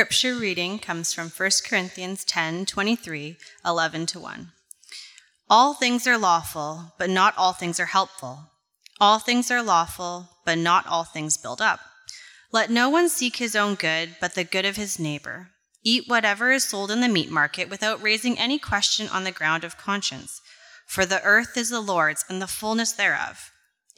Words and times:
Scripture 0.00 0.34
reading 0.34 0.78
comes 0.78 1.12
from 1.12 1.28
1 1.28 1.50
Corinthians 1.68 2.24
10 2.24 2.64
23, 2.64 3.36
11 3.66 4.06
to 4.06 4.18
1. 4.18 4.52
All 5.50 5.74
things 5.74 6.06
are 6.06 6.16
lawful, 6.16 6.94
but 6.98 7.10
not 7.10 7.34
all 7.36 7.52
things 7.52 7.78
are 7.78 7.84
helpful. 7.84 8.50
All 8.98 9.18
things 9.18 9.50
are 9.50 9.62
lawful, 9.62 10.30
but 10.46 10.56
not 10.56 10.86
all 10.86 11.04
things 11.04 11.36
build 11.36 11.60
up. 11.60 11.80
Let 12.50 12.70
no 12.70 12.88
one 12.88 13.10
seek 13.10 13.36
his 13.36 13.54
own 13.54 13.74
good, 13.74 14.16
but 14.22 14.34
the 14.34 14.42
good 14.42 14.64
of 14.64 14.76
his 14.76 14.98
neighbor. 14.98 15.50
Eat 15.84 16.04
whatever 16.06 16.50
is 16.50 16.64
sold 16.64 16.90
in 16.90 17.02
the 17.02 17.06
meat 17.06 17.30
market 17.30 17.68
without 17.68 18.02
raising 18.02 18.38
any 18.38 18.58
question 18.58 19.06
on 19.06 19.24
the 19.24 19.30
ground 19.30 19.64
of 19.64 19.76
conscience. 19.76 20.40
For 20.86 21.04
the 21.04 21.22
earth 21.24 21.58
is 21.58 21.68
the 21.68 21.82
Lord's 21.82 22.24
and 22.26 22.40
the 22.40 22.46
fullness 22.46 22.92
thereof. 22.92 23.50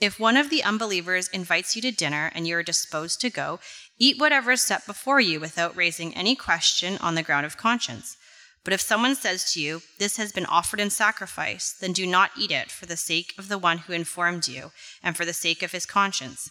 If 0.02 0.18
one 0.18 0.36
of 0.36 0.50
the 0.50 0.64
unbelievers 0.64 1.28
invites 1.28 1.76
you 1.76 1.82
to 1.82 1.92
dinner 1.92 2.32
and 2.34 2.44
you 2.44 2.56
are 2.56 2.64
disposed 2.64 3.20
to 3.20 3.30
go, 3.30 3.60
eat 4.02 4.18
whatever 4.18 4.50
is 4.50 4.60
set 4.60 4.84
before 4.84 5.20
you 5.20 5.38
without 5.38 5.76
raising 5.76 6.12
any 6.16 6.34
question 6.34 6.98
on 6.98 7.14
the 7.14 7.22
ground 7.22 7.46
of 7.46 7.56
conscience. 7.56 8.16
But 8.64 8.74
if 8.74 8.80
someone 8.80 9.14
says 9.14 9.52
to 9.52 9.60
you, 9.60 9.82
This 10.00 10.16
has 10.16 10.32
been 10.32 10.46
offered 10.46 10.80
in 10.80 10.90
sacrifice, 10.90 11.72
then 11.80 11.92
do 11.92 12.04
not 12.04 12.32
eat 12.36 12.50
it 12.50 12.70
for 12.72 12.86
the 12.86 12.96
sake 12.96 13.32
of 13.38 13.46
the 13.48 13.58
one 13.58 13.78
who 13.78 13.92
informed 13.92 14.48
you 14.48 14.72
and 15.04 15.16
for 15.16 15.24
the 15.24 15.32
sake 15.32 15.62
of 15.62 15.70
his 15.70 15.86
conscience. 15.86 16.50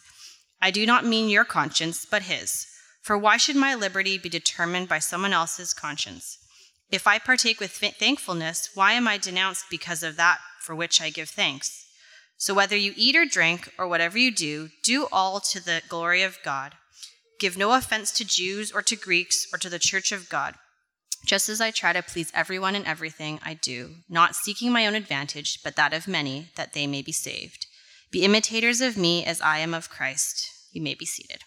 I 0.61 0.71
do 0.71 0.85
not 0.85 1.05
mean 1.05 1.29
your 1.29 1.43
conscience, 1.43 2.05
but 2.09 2.23
his. 2.23 2.67
For 3.01 3.17
why 3.17 3.35
should 3.35 3.57
my 3.57 3.75
liberty 3.75 4.17
be 4.17 4.29
determined 4.29 4.87
by 4.87 4.99
someone 4.99 5.33
else's 5.33 5.73
conscience? 5.73 6.37
If 6.89 7.05
I 7.05 7.19
partake 7.19 7.59
with 7.59 7.71
thankfulness, 7.71 8.69
why 8.75 8.93
am 8.93 9.09
I 9.09 9.17
denounced 9.17 9.65
because 9.69 10.03
of 10.03 10.15
that 10.15 10.39
for 10.61 10.73
which 10.73 11.01
I 11.01 11.09
give 11.09 11.29
thanks? 11.29 11.85
So 12.37 12.53
whether 12.53 12.77
you 12.77 12.93
eat 12.95 13.15
or 13.15 13.25
drink, 13.25 13.73
or 13.77 13.87
whatever 13.87 14.17
you 14.17 14.31
do, 14.31 14.69
do 14.83 15.07
all 15.11 15.39
to 15.41 15.63
the 15.63 15.81
glory 15.89 16.23
of 16.23 16.37
God. 16.43 16.75
Give 17.41 17.57
no 17.57 17.73
offense 17.73 18.11
to 18.11 18.23
Jews 18.23 18.71
or 18.71 18.83
to 18.83 18.95
Greeks 18.95 19.47
or 19.51 19.57
to 19.57 19.67
the 19.67 19.79
church 19.79 20.11
of 20.11 20.29
God, 20.29 20.53
just 21.25 21.49
as 21.49 21.59
I 21.59 21.71
try 21.71 21.91
to 21.91 22.03
please 22.03 22.31
everyone 22.35 22.75
in 22.75 22.85
everything 22.85 23.39
I 23.43 23.55
do, 23.55 23.95
not 24.07 24.35
seeking 24.35 24.71
my 24.71 24.85
own 24.85 24.93
advantage, 24.93 25.63
but 25.63 25.75
that 25.75 25.91
of 25.91 26.07
many, 26.07 26.49
that 26.55 26.73
they 26.73 26.85
may 26.85 27.01
be 27.01 27.11
saved. 27.11 27.65
Be 28.11 28.23
imitators 28.23 28.79
of 28.79 28.95
me 28.95 29.25
as 29.25 29.41
I 29.41 29.57
am 29.57 29.73
of 29.73 29.89
Christ. 29.89 30.51
You 30.71 30.83
may 30.83 30.93
be 30.93 31.07
seated. 31.07 31.39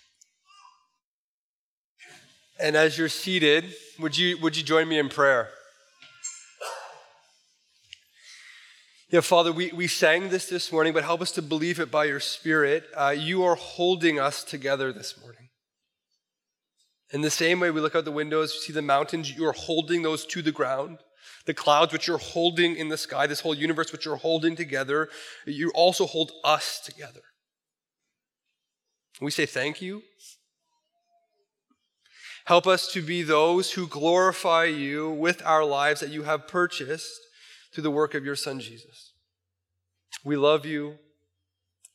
And 2.58 2.74
as 2.74 2.98
you're 2.98 3.08
seated, 3.08 3.72
would 4.00 4.18
you, 4.18 4.36
would 4.40 4.56
you 4.56 4.64
join 4.64 4.88
me 4.88 4.98
in 4.98 5.08
prayer? 5.08 5.50
Yeah, 9.10 9.20
Father, 9.20 9.52
we, 9.52 9.70
we 9.70 9.86
sang 9.86 10.30
this 10.30 10.46
this 10.46 10.72
morning, 10.72 10.92
but 10.92 11.04
help 11.04 11.20
us 11.20 11.30
to 11.32 11.42
believe 11.42 11.78
it 11.78 11.92
by 11.92 12.06
your 12.06 12.18
Spirit. 12.18 12.82
Uh, 12.96 13.14
you 13.16 13.44
are 13.44 13.54
holding 13.54 14.18
us 14.18 14.42
together 14.42 14.92
this 14.92 15.20
morning. 15.20 15.43
In 17.12 17.20
the 17.20 17.30
same 17.30 17.60
way, 17.60 17.70
we 17.70 17.80
look 17.80 17.94
out 17.94 18.04
the 18.04 18.12
windows, 18.12 18.54
you 18.54 18.60
see 18.60 18.72
the 18.72 18.82
mountains, 18.82 19.30
you 19.36 19.46
are 19.46 19.52
holding 19.52 20.02
those 20.02 20.26
to 20.26 20.42
the 20.42 20.52
ground. 20.52 20.98
The 21.46 21.54
clouds, 21.54 21.92
which 21.92 22.06
you're 22.06 22.18
holding 22.18 22.76
in 22.76 22.88
the 22.88 22.96
sky, 22.96 23.26
this 23.26 23.40
whole 23.40 23.54
universe, 23.54 23.92
which 23.92 24.06
you're 24.06 24.16
holding 24.16 24.56
together, 24.56 25.10
you 25.46 25.70
also 25.74 26.06
hold 26.06 26.32
us 26.42 26.80
together. 26.80 27.20
We 29.20 29.30
say 29.30 29.46
thank 29.46 29.82
you. 29.82 30.02
Help 32.46 32.66
us 32.66 32.92
to 32.92 33.00
be 33.00 33.22
those 33.22 33.72
who 33.72 33.86
glorify 33.86 34.64
you 34.64 35.10
with 35.10 35.42
our 35.44 35.64
lives 35.64 36.00
that 36.00 36.10
you 36.10 36.24
have 36.24 36.48
purchased 36.48 37.20
through 37.72 37.82
the 37.82 37.90
work 37.90 38.14
of 38.14 38.24
your 38.24 38.36
Son, 38.36 38.60
Jesus. 38.60 39.12
We 40.24 40.36
love 40.36 40.66
you. 40.66 40.98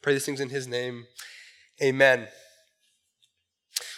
Pray 0.01 0.13
these 0.13 0.25
things 0.25 0.39
in 0.39 0.49
His 0.49 0.67
name. 0.67 1.05
Amen. 1.81 2.27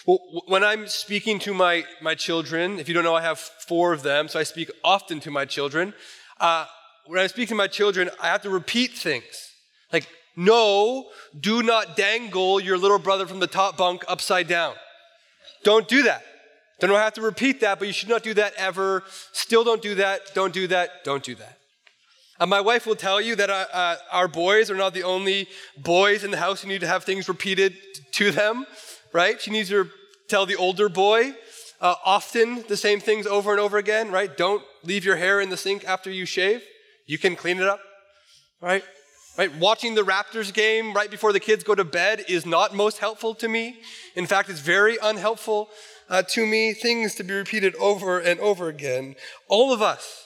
Well, 0.07 0.19
when 0.47 0.63
I'm 0.63 0.87
speaking 0.87 1.37
to 1.39 1.53
my, 1.53 1.85
my 2.01 2.15
children, 2.15 2.79
if 2.79 2.87
you 2.87 2.93
don't 2.95 3.03
know, 3.03 3.13
I 3.13 3.21
have 3.21 3.37
four 3.37 3.93
of 3.93 4.01
them, 4.01 4.27
so 4.27 4.39
I 4.39 4.43
speak 4.43 4.71
often 4.83 5.19
to 5.21 5.31
my 5.31 5.45
children. 5.45 5.93
Uh, 6.39 6.65
when 7.05 7.19
I 7.19 7.27
speak 7.27 7.49
to 7.49 7.55
my 7.55 7.67
children, 7.67 8.09
I 8.19 8.27
have 8.27 8.41
to 8.41 8.49
repeat 8.49 8.93
things. 8.93 9.51
Like, 9.93 10.07
no, 10.35 11.09
do 11.39 11.61
not 11.61 11.95
dangle 11.95 12.59
your 12.59 12.79
little 12.79 12.97
brother 12.97 13.27
from 13.27 13.39
the 13.39 13.47
top 13.47 13.77
bunk 13.77 14.03
upside 14.07 14.47
down. 14.47 14.73
Don't 15.63 15.87
do 15.87 16.03
that. 16.03 16.23
Don't 16.79 16.89
have 16.89 17.13
to 17.13 17.21
repeat 17.21 17.59
that, 17.61 17.77
but 17.77 17.87
you 17.87 17.93
should 17.93 18.09
not 18.09 18.23
do 18.23 18.33
that 18.33 18.53
ever. 18.57 19.03
Still 19.33 19.63
don't 19.63 19.83
do 19.83 19.95
that. 19.95 20.33
Don't 20.33 20.51
do 20.51 20.65
that. 20.67 21.03
Don't 21.03 21.23
do 21.23 21.35
that. 21.35 21.59
Uh, 22.39 22.47
my 22.47 22.59
wife 22.59 22.87
will 22.87 22.95
tell 22.95 23.21
you 23.21 23.35
that 23.35 23.51
uh, 23.51 23.65
uh, 23.71 23.95
our 24.11 24.27
boys 24.27 24.71
are 24.71 24.75
not 24.75 24.95
the 24.95 25.03
only 25.03 25.47
boys 25.77 26.23
in 26.23 26.31
the 26.31 26.37
house 26.37 26.63
who 26.63 26.67
need 26.67 26.81
to 26.81 26.87
have 26.87 27.03
things 27.03 27.29
repeated 27.29 27.75
to 28.13 28.31
them, 28.31 28.65
right? 29.13 29.41
She 29.41 29.51
needs 29.51 29.69
to 29.69 29.89
tell 30.27 30.45
the 30.45 30.55
older 30.55 30.89
boy 30.89 31.33
uh, 31.81 31.95
often 32.05 32.63
the 32.67 32.77
same 32.77 32.99
things 32.99 33.25
over 33.25 33.51
and 33.51 33.59
over 33.59 33.77
again, 33.77 34.11
right? 34.11 34.35
Don't 34.37 34.63
leave 34.83 35.03
your 35.03 35.15
hair 35.15 35.41
in 35.41 35.49
the 35.49 35.57
sink 35.57 35.83
after 35.85 36.11
you 36.11 36.25
shave. 36.25 36.61
You 37.07 37.17
can 37.17 37.35
clean 37.35 37.57
it 37.57 37.67
up, 37.67 37.81
right? 38.61 38.83
Right? 39.37 39.53
Watching 39.57 39.95
the 39.95 40.03
Raptors 40.03 40.53
game 40.53 40.93
right 40.93 41.09
before 41.09 41.33
the 41.33 41.39
kids 41.39 41.63
go 41.63 41.73
to 41.73 41.83
bed 41.83 42.25
is 42.27 42.45
not 42.45 42.75
most 42.75 42.99
helpful 42.99 43.33
to 43.35 43.47
me. 43.47 43.77
In 44.15 44.27
fact, 44.27 44.49
it's 44.49 44.59
very 44.59 44.97
unhelpful 45.01 45.69
uh, 46.09 46.21
to 46.23 46.45
me. 46.45 46.73
Things 46.73 47.15
to 47.15 47.23
be 47.23 47.33
repeated 47.33 47.73
over 47.75 48.19
and 48.19 48.39
over 48.39 48.67
again. 48.67 49.15
All 49.47 49.73
of 49.73 49.81
us, 49.81 50.25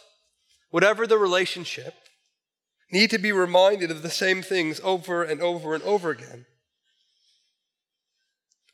whatever 0.72 1.08
the 1.08 1.18
relationship, 1.18 1.94
need 2.92 3.10
to 3.12 3.20
be 3.20 3.32
reminded 3.32 3.92
of 3.92 4.02
the 4.02 4.10
same 4.10 4.42
things 4.42 4.82
over 4.84 5.24
and 5.24 5.42
over 5.42 5.74
and 5.74 5.84
over 5.84 6.10
again. 6.10 6.46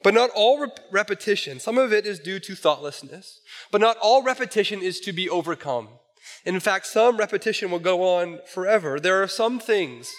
But 0.03 0.13
not 0.13 0.31
all 0.33 0.59
rep- 0.59 0.79
repetition, 0.91 1.59
some 1.59 1.77
of 1.77 1.93
it 1.93 2.05
is 2.05 2.19
due 2.19 2.39
to 2.39 2.55
thoughtlessness, 2.55 3.39
but 3.71 3.81
not 3.81 3.97
all 4.01 4.23
repetition 4.23 4.81
is 4.81 4.99
to 5.01 5.13
be 5.13 5.29
overcome. 5.29 5.89
In 6.45 6.59
fact, 6.59 6.87
some 6.87 7.17
repetition 7.17 7.71
will 7.71 7.79
go 7.79 8.03
on 8.17 8.39
forever. 8.47 8.99
There 8.99 9.21
are 9.21 9.27
some 9.27 9.59
things, 9.59 10.11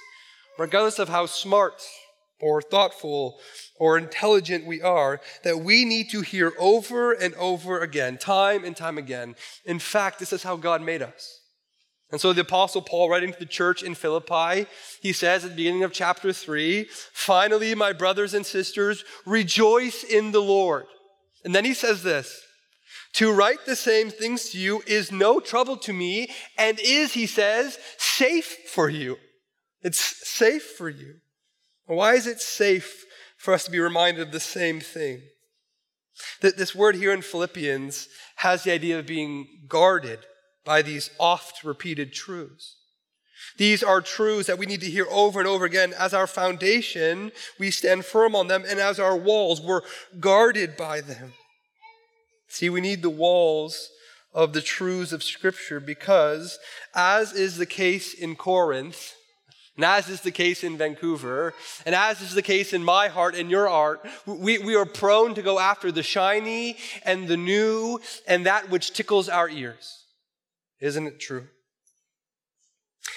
regardless 0.59 0.99
of 0.99 1.09
how 1.09 1.27
smart 1.27 1.83
or 2.41 2.61
thoughtful 2.61 3.39
or 3.79 3.99
intelligent 3.99 4.67
we 4.67 4.83
are, 4.83 5.21
that 5.45 5.59
we 5.59 5.85
need 5.85 6.11
to 6.11 6.21
hear 6.21 6.53
over 6.59 7.13
and 7.13 7.35
over 7.35 7.81
again, 7.81 8.19
time 8.19 8.65
and 8.65 8.77
time 8.77 8.99
again. 8.99 9.35
In 9.65 9.79
fact, 9.79 10.19
this 10.19 10.33
is 10.33 10.43
how 10.43 10.57
God 10.57 10.83
made 10.83 11.03
us. 11.03 11.42
And 12.13 12.21
so 12.21 12.35
the 12.35 12.43
Apostle 12.43 12.83
Paul, 12.83 13.09
writing 13.09 13.33
to 13.33 13.39
the 13.39 13.47
church 13.47 13.83
in 13.83 13.95
Philippi, 13.95 14.67
he 15.01 15.15
says 15.15 15.45
at 15.45 15.53
the 15.53 15.57
beginning 15.57 15.83
of 15.83 15.95
chapter 15.95 16.31
3 16.31 16.87
Finally, 17.13 17.75
my 17.75 17.95
brothers 17.95 18.35
and 18.35 18.45
sisters, 18.45 19.03
rejoice 19.25 20.05
in 20.05 20.31
the 20.31 20.43
Lord. 20.43 20.85
And 21.43 21.55
then 21.55 21.65
he 21.65 21.73
says 21.73 22.03
this 22.03 22.43
To 23.15 23.33
write 23.33 23.65
the 23.65 23.75
same 23.75 24.11
things 24.11 24.51
to 24.51 24.59
you 24.59 24.83
is 24.87 25.11
no 25.11 25.41
trouble 25.41 25.79
to 25.79 25.95
me, 25.95 26.31
and 26.59 26.79
is, 26.85 27.15
he 27.15 27.27
says, 27.27 27.79
safe 27.97 28.59
for 28.69 28.91
you. 28.91 29.17
It's 29.81 29.99
safe 29.99 30.75
for 30.77 30.91
you. 30.91 31.15
Why 31.87 32.15
is 32.15 32.27
it 32.27 32.41
safe 32.41 33.05
for 33.39 33.55
us 33.55 33.65
to 33.65 33.71
be 33.71 33.81
reminded 33.81 34.27
of 34.27 34.33
the 34.33 34.39
same 34.39 34.81
thing? 34.81 35.23
That 36.43 36.59
this 36.59 36.75
word 36.75 36.95
here 36.95 37.13
in 37.13 37.23
Philippians 37.23 38.07
has 38.37 38.65
the 38.65 38.73
idea 38.73 38.99
of 38.99 39.07
being 39.07 39.49
guarded 39.67 40.21
by 40.65 40.83
these 40.83 41.11
oft 41.19 41.65
repeated 41.65 42.13
truths. 42.13 42.77
These 43.59 43.83
are 43.83 44.01
truths 44.01 44.47
that 44.47 44.59
we 44.59 44.67
need 44.67 44.81
to 44.81 44.91
hear 44.91 45.07
over 45.11 45.39
and 45.39 45.49
over 45.49 45.65
again. 45.65 45.93
As 45.99 46.15
our 46.15 46.27
foundation, 46.27 47.33
we 47.59 47.71
stand 47.71 48.05
firm 48.05 48.35
on 48.35 48.49
them, 48.49 48.65
and 48.67 48.81
as 48.81 48.99
our 48.99 49.17
walls, 49.17 49.61
we're 49.61 49.83
guarded 50.21 50.77
by 50.77 51.01
them. 51.01 51.33
See, 52.49 52.71
we 52.71 52.81
need 52.81 53.03
the 53.03 53.11
walls 53.11 53.91
of 54.33 54.53
the 54.53 54.63
truths 54.63 55.13
of 55.13 55.23
Scripture 55.23 55.81
because, 55.81 56.59
as 56.95 57.33
is 57.33 57.57
the 57.57 57.67
case 57.67 58.15
in 58.15 58.37
Corinth, 58.37 59.15
and 59.77 59.85
as 59.85 60.09
is 60.09 60.21
the 60.21 60.31
case 60.31 60.63
in 60.63 60.77
Vancouver, 60.77 61.55
and 61.87 61.95
as 61.95 62.21
is 62.21 62.35
the 62.35 62.43
case 62.43 62.73
in 62.73 62.85
my 62.85 63.09
heart 63.09 63.35
and 63.35 63.51
your 63.51 63.69
heart, 63.69 64.07
we, 64.27 64.59
we 64.59 64.75
are 64.75 64.85
prone 64.85 65.35
to 65.35 65.43
go 65.43 65.59
after 65.59 65.91
the 65.91 66.03
shiny 66.03 66.77
and 67.05 67.27
the 67.27 67.37
new 67.37 68.01
and 68.27 68.47
that 68.47 68.71
which 68.71 68.93
tickles 68.93 69.29
our 69.29 69.49
ears. 69.49 70.02
Isn't 70.83 71.07
it 71.07 71.21
true? 71.21 71.47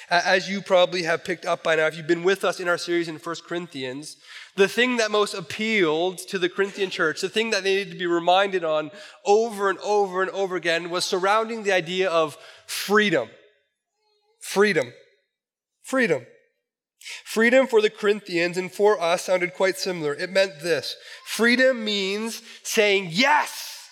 As 0.08 0.48
you 0.48 0.62
probably 0.62 1.02
have 1.04 1.26
picked 1.26 1.48
up 1.48 1.64
by 1.64 1.76
now, 1.76 1.88
if 1.88 1.98
you've 1.98 2.06
been 2.06 2.24
with 2.24 2.46
us 2.46 2.60
in 2.60 2.68
our 2.68 2.78
series 2.78 3.08
in 3.08 3.16
1 3.16 3.36
Corinthians, 3.48 4.18
the 4.56 4.68
thing 4.68 4.98
that 4.98 5.10
most 5.10 5.34
appealed 5.34 6.20
to 6.20 6.38
the 6.38 6.48
Corinthian 6.48 6.92
church, 6.92 7.22
the 7.22 7.30
thing 7.30 7.50
that 7.50 7.64
they 7.64 7.78
needed 7.78 7.94
to 7.94 7.98
be 7.98 8.06
reminded 8.06 8.64
on 8.64 8.92
over 9.26 9.68
and 9.68 9.80
over 9.80 10.22
and 10.22 10.30
over 10.30 10.56
again, 10.56 10.92
was 10.92 11.06
surrounding 11.06 11.64
the 11.64 11.72
idea 11.72 12.08
of 12.08 12.38
freedom. 12.68 13.30
Freedom. 14.42 14.94
Freedom. 15.82 16.24
Freedom 17.24 17.66
for 17.66 17.82
the 17.82 17.90
Corinthians 17.90 18.58
and 18.58 18.72
for 18.72 19.02
us 19.02 19.24
sounded 19.24 19.56
quite 19.56 19.80
similar. 19.80 20.14
It 20.14 20.30
meant 20.30 20.60
this 20.62 20.96
freedom 21.26 21.84
means 21.84 22.44
saying 22.62 23.08
yes 23.12 23.90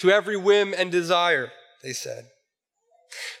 to 0.00 0.10
every 0.10 0.36
whim 0.36 0.74
and 0.76 0.92
desire, 0.92 1.52
they 1.82 1.94
said. 1.94 2.26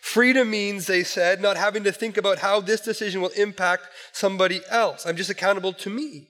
Freedom 0.00 0.50
means, 0.50 0.86
they 0.86 1.04
said, 1.04 1.40
not 1.40 1.56
having 1.56 1.84
to 1.84 1.92
think 1.92 2.16
about 2.16 2.38
how 2.38 2.60
this 2.60 2.80
decision 2.80 3.20
will 3.20 3.30
impact 3.30 3.88
somebody 4.12 4.60
else. 4.68 5.06
I'm 5.06 5.16
just 5.16 5.30
accountable 5.30 5.72
to 5.74 5.90
me. 5.90 6.28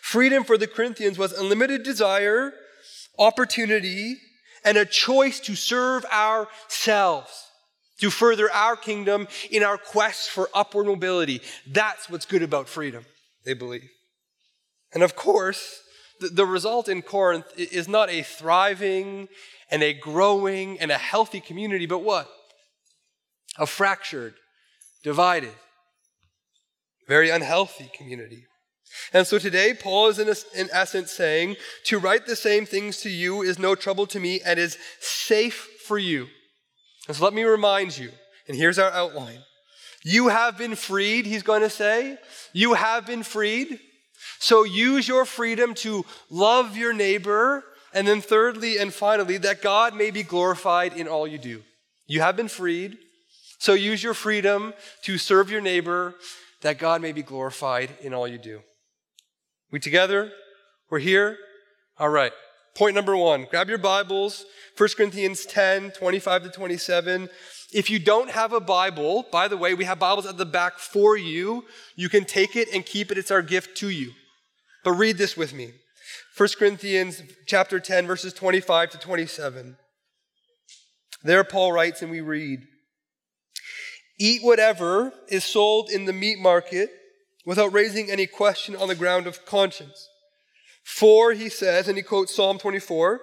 Freedom 0.00 0.44
for 0.44 0.56
the 0.56 0.66
Corinthians 0.66 1.18
was 1.18 1.32
unlimited 1.32 1.82
desire, 1.82 2.52
opportunity, 3.18 4.16
and 4.64 4.78
a 4.78 4.84
choice 4.84 5.40
to 5.40 5.56
serve 5.56 6.04
ourselves, 6.06 7.32
to 7.98 8.10
further 8.10 8.50
our 8.52 8.76
kingdom 8.76 9.26
in 9.50 9.62
our 9.62 9.78
quest 9.78 10.30
for 10.30 10.48
upward 10.54 10.86
mobility. 10.86 11.40
That's 11.66 12.08
what's 12.08 12.26
good 12.26 12.42
about 12.42 12.68
freedom, 12.68 13.04
they 13.44 13.54
believe. 13.54 13.88
And 14.94 15.02
of 15.02 15.16
course, 15.16 15.80
the, 16.20 16.46
result 16.46 16.88
in 16.88 17.02
Corinth 17.02 17.46
is 17.56 17.88
not 17.88 18.10
a 18.10 18.22
thriving 18.22 19.28
and 19.72 19.82
a 19.82 19.94
growing 19.94 20.78
and 20.78 20.92
a 20.92 20.98
healthy 20.98 21.40
community, 21.40 21.86
but 21.86 22.00
what? 22.00 22.30
A 23.58 23.66
fractured, 23.66 24.34
divided, 25.02 25.54
very 27.08 27.30
unhealthy 27.30 27.90
community. 27.96 28.44
And 29.14 29.26
so 29.26 29.38
today, 29.38 29.72
Paul 29.74 30.08
is 30.08 30.18
in, 30.18 30.28
a, 30.28 30.34
in 30.54 30.68
essence 30.70 31.10
saying, 31.10 31.56
To 31.86 31.98
write 31.98 32.26
the 32.26 32.36
same 32.36 32.66
things 32.66 33.00
to 33.00 33.08
you 33.08 33.40
is 33.40 33.58
no 33.58 33.74
trouble 33.74 34.06
to 34.08 34.20
me 34.20 34.42
and 34.44 34.60
is 34.60 34.76
safe 35.00 35.68
for 35.86 35.98
you. 35.98 36.28
And 37.08 37.16
so 37.16 37.24
let 37.24 37.32
me 37.32 37.42
remind 37.42 37.96
you, 37.96 38.10
and 38.46 38.56
here's 38.56 38.78
our 38.78 38.90
outline. 38.90 39.40
You 40.04 40.28
have 40.28 40.58
been 40.58 40.74
freed, 40.74 41.24
he's 41.24 41.42
going 41.42 41.62
to 41.62 41.70
say. 41.70 42.18
You 42.52 42.74
have 42.74 43.06
been 43.06 43.22
freed. 43.22 43.80
So 44.38 44.64
use 44.64 45.08
your 45.08 45.24
freedom 45.24 45.72
to 45.76 46.04
love 46.28 46.76
your 46.76 46.92
neighbor. 46.92 47.64
And 47.94 48.08
then, 48.08 48.20
thirdly 48.20 48.78
and 48.78 48.92
finally, 48.92 49.36
that 49.38 49.62
God 49.62 49.94
may 49.94 50.10
be 50.10 50.22
glorified 50.22 50.94
in 50.94 51.08
all 51.08 51.26
you 51.26 51.38
do. 51.38 51.62
You 52.06 52.20
have 52.20 52.36
been 52.36 52.48
freed. 52.48 52.98
So 53.58 53.74
use 53.74 54.02
your 54.02 54.14
freedom 54.14 54.74
to 55.02 55.18
serve 55.18 55.50
your 55.50 55.60
neighbor, 55.60 56.16
that 56.62 56.78
God 56.78 57.00
may 57.00 57.12
be 57.12 57.22
glorified 57.22 57.90
in 58.00 58.12
all 58.12 58.26
you 58.26 58.38
do. 58.38 58.60
We 59.70 59.78
together? 59.78 60.32
We're 60.90 60.98
here? 60.98 61.38
All 61.98 62.08
right. 62.08 62.32
Point 62.74 62.94
number 62.94 63.16
one 63.16 63.46
grab 63.50 63.68
your 63.68 63.78
Bibles, 63.78 64.44
1 64.76 64.88
Corinthians 64.96 65.44
10 65.46 65.92
25 65.92 66.42
to 66.44 66.48
27. 66.48 67.28
If 67.72 67.88
you 67.88 67.98
don't 67.98 68.30
have 68.30 68.52
a 68.52 68.60
Bible, 68.60 69.26
by 69.30 69.48
the 69.48 69.56
way, 69.56 69.74
we 69.74 69.84
have 69.84 69.98
Bibles 69.98 70.26
at 70.26 70.38
the 70.38 70.44
back 70.44 70.78
for 70.78 71.16
you. 71.16 71.64
You 71.96 72.08
can 72.08 72.24
take 72.24 72.56
it 72.56 72.68
and 72.72 72.84
keep 72.84 73.10
it. 73.10 73.18
It's 73.18 73.30
our 73.30 73.42
gift 73.42 73.76
to 73.78 73.88
you. 73.88 74.10
But 74.84 74.92
read 74.92 75.18
this 75.18 75.36
with 75.36 75.54
me. 75.54 75.72
1 76.36 76.48
Corinthians 76.58 77.22
chapter 77.46 77.78
10 77.78 78.06
verses 78.06 78.32
25 78.32 78.90
to 78.90 78.98
27. 78.98 79.76
There 81.22 81.44
Paul 81.44 81.72
writes 81.72 82.00
and 82.00 82.10
we 82.10 82.22
read, 82.22 82.62
Eat 84.18 84.42
whatever 84.42 85.12
is 85.28 85.44
sold 85.44 85.90
in 85.90 86.06
the 86.06 86.12
meat 86.12 86.38
market 86.38 86.90
without 87.44 87.72
raising 87.72 88.10
any 88.10 88.26
question 88.26 88.74
on 88.74 88.88
the 88.88 88.94
ground 88.94 89.26
of 89.26 89.44
conscience. 89.44 90.08
For, 90.82 91.32
he 91.32 91.48
says, 91.48 91.86
and 91.86 91.96
he 91.96 92.02
quotes 92.02 92.34
Psalm 92.34 92.58
24, 92.58 93.20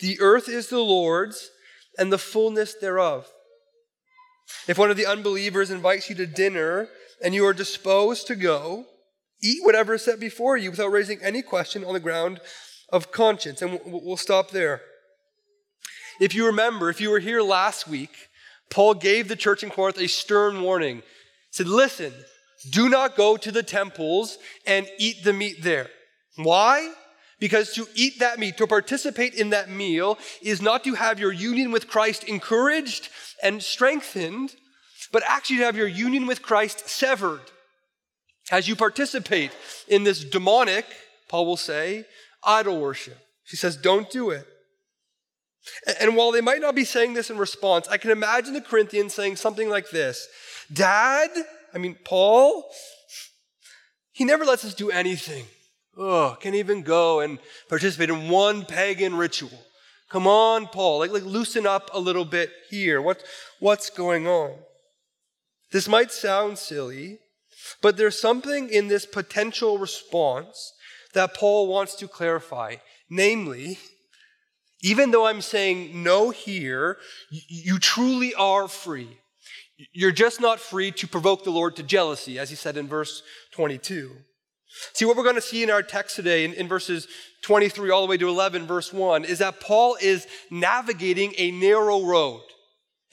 the 0.00 0.20
earth 0.20 0.48
is 0.48 0.68
the 0.68 0.80
Lord's 0.80 1.50
and 1.96 2.12
the 2.12 2.18
fullness 2.18 2.74
thereof. 2.74 3.26
If 4.68 4.78
one 4.78 4.90
of 4.90 4.96
the 4.96 5.06
unbelievers 5.06 5.70
invites 5.70 6.10
you 6.10 6.16
to 6.16 6.26
dinner 6.26 6.88
and 7.24 7.34
you 7.34 7.46
are 7.46 7.54
disposed 7.54 8.26
to 8.26 8.34
go, 8.34 8.84
eat 9.42 9.64
whatever 9.64 9.94
is 9.94 10.04
set 10.04 10.20
before 10.20 10.56
you 10.56 10.70
without 10.70 10.92
raising 10.92 11.20
any 11.22 11.42
question 11.42 11.84
on 11.84 11.94
the 11.94 12.00
ground 12.00 12.40
of 12.90 13.10
conscience. 13.10 13.60
And 13.62 13.80
we'll 13.84 14.16
stop 14.16 14.50
there. 14.50 14.82
If 16.20 16.34
you 16.34 16.46
remember, 16.46 16.88
if 16.88 17.00
you 17.00 17.10
were 17.10 17.18
here 17.18 17.42
last 17.42 17.88
week, 17.88 18.14
Paul 18.70 18.94
gave 18.94 19.28
the 19.28 19.36
church 19.36 19.62
in 19.62 19.70
Corinth 19.70 19.98
a 19.98 20.06
stern 20.06 20.62
warning. 20.62 20.98
He 20.98 21.02
said, 21.50 21.66
Listen, 21.66 22.12
do 22.70 22.88
not 22.88 23.16
go 23.16 23.36
to 23.36 23.50
the 23.50 23.62
temples 23.62 24.38
and 24.66 24.86
eat 24.98 25.24
the 25.24 25.32
meat 25.32 25.62
there. 25.62 25.88
Why? 26.36 26.92
Because 27.40 27.72
to 27.74 27.86
eat 27.94 28.20
that 28.20 28.38
meat, 28.38 28.56
to 28.58 28.66
participate 28.66 29.34
in 29.34 29.50
that 29.50 29.68
meal, 29.68 30.16
is 30.42 30.62
not 30.62 30.84
to 30.84 30.94
have 30.94 31.18
your 31.18 31.32
union 31.32 31.72
with 31.72 31.88
Christ 31.88 32.24
encouraged 32.24 33.08
and 33.42 33.60
strengthened, 33.60 34.54
but 35.10 35.24
actually 35.26 35.56
to 35.56 35.64
have 35.64 35.76
your 35.76 35.88
union 35.88 36.26
with 36.26 36.40
Christ 36.40 36.88
severed. 36.88 37.40
As 38.50 38.68
you 38.68 38.76
participate 38.76 39.52
in 39.88 40.04
this 40.04 40.24
demonic, 40.24 40.84
Paul 41.28 41.46
will 41.46 41.56
say, 41.56 42.06
idol 42.44 42.80
worship. 42.80 43.18
He 43.44 43.56
says, 43.56 43.76
don't 43.76 44.10
do 44.10 44.30
it. 44.30 44.46
And 46.00 46.16
while 46.16 46.32
they 46.32 46.40
might 46.40 46.60
not 46.60 46.74
be 46.74 46.84
saying 46.84 47.14
this 47.14 47.30
in 47.30 47.38
response, 47.38 47.86
I 47.88 47.96
can 47.96 48.10
imagine 48.10 48.52
the 48.52 48.60
Corinthians 48.60 49.14
saying 49.14 49.36
something 49.36 49.68
like 49.68 49.90
this 49.90 50.26
Dad, 50.72 51.30
I 51.72 51.78
mean, 51.78 51.96
Paul, 52.04 52.64
he 54.12 54.24
never 54.24 54.44
lets 54.44 54.64
us 54.64 54.74
do 54.74 54.90
anything. 54.90 55.46
Oh, 55.96 56.36
can't 56.40 56.54
even 56.54 56.82
go 56.82 57.20
and 57.20 57.38
participate 57.68 58.10
in 58.10 58.28
one 58.28 58.64
pagan 58.64 59.14
ritual. 59.14 59.50
Come 60.08 60.26
on, 60.26 60.66
Paul, 60.66 60.98
like, 60.98 61.10
like 61.10 61.24
loosen 61.24 61.66
up 61.66 61.90
a 61.94 62.00
little 62.00 62.24
bit 62.24 62.50
here. 62.68 63.00
What, 63.00 63.22
what's 63.60 63.88
going 63.88 64.26
on? 64.26 64.54
This 65.70 65.88
might 65.88 66.12
sound 66.12 66.58
silly, 66.58 67.18
but 67.80 67.96
there's 67.96 68.20
something 68.20 68.68
in 68.68 68.88
this 68.88 69.06
potential 69.06 69.78
response 69.78 70.72
that 71.14 71.34
Paul 71.34 71.68
wants 71.68 71.94
to 71.96 72.08
clarify. 72.08 72.76
Namely, 73.10 73.78
even 74.82 75.10
though 75.10 75.26
I'm 75.26 75.40
saying 75.40 76.02
no 76.02 76.30
here, 76.30 76.98
you 77.30 77.78
truly 77.78 78.34
are 78.34 78.68
free. 78.68 79.18
You're 79.92 80.12
just 80.12 80.40
not 80.40 80.60
free 80.60 80.90
to 80.92 81.08
provoke 81.08 81.44
the 81.44 81.50
Lord 81.50 81.76
to 81.76 81.82
jealousy, 81.82 82.38
as 82.38 82.50
he 82.50 82.56
said 82.56 82.76
in 82.76 82.88
verse 82.88 83.22
22. 83.52 84.12
See, 84.94 85.04
what 85.04 85.16
we're 85.16 85.22
going 85.22 85.34
to 85.34 85.42
see 85.42 85.62
in 85.62 85.70
our 85.70 85.82
text 85.82 86.16
today, 86.16 86.44
in, 86.44 86.54
in, 86.54 86.66
verses 86.66 87.06
23 87.42 87.90
all 87.90 88.00
the 88.00 88.10
way 88.10 88.16
to 88.16 88.28
11, 88.28 88.66
verse 88.66 88.92
1, 88.92 89.24
is 89.24 89.38
that 89.38 89.60
Paul 89.60 89.96
is 90.00 90.26
navigating 90.50 91.34
a 91.36 91.50
narrow 91.50 92.02
road. 92.02 92.42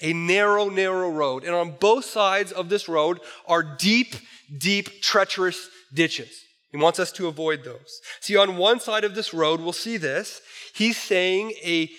A 0.01 0.13
narrow, 0.13 0.69
narrow 0.69 1.09
road. 1.09 1.43
And 1.43 1.53
on 1.53 1.75
both 1.77 2.05
sides 2.05 2.53
of 2.53 2.69
this 2.69 2.87
road 2.87 3.19
are 3.45 3.63
deep, 3.63 4.15
deep, 4.57 5.01
treacherous 5.01 5.69
ditches. 5.93 6.43
He 6.71 6.77
wants 6.77 6.99
us 6.99 7.11
to 7.13 7.27
avoid 7.27 7.63
those. 7.63 7.99
See, 8.19 8.37
on 8.37 8.57
one 8.57 8.79
side 8.79 9.03
of 9.03 9.15
this 9.15 9.33
road, 9.33 9.59
we'll 9.59 9.73
see 9.73 9.97
this. 9.97 10.41
He's 10.73 10.97
saying 10.97 11.53
a, 11.63 11.89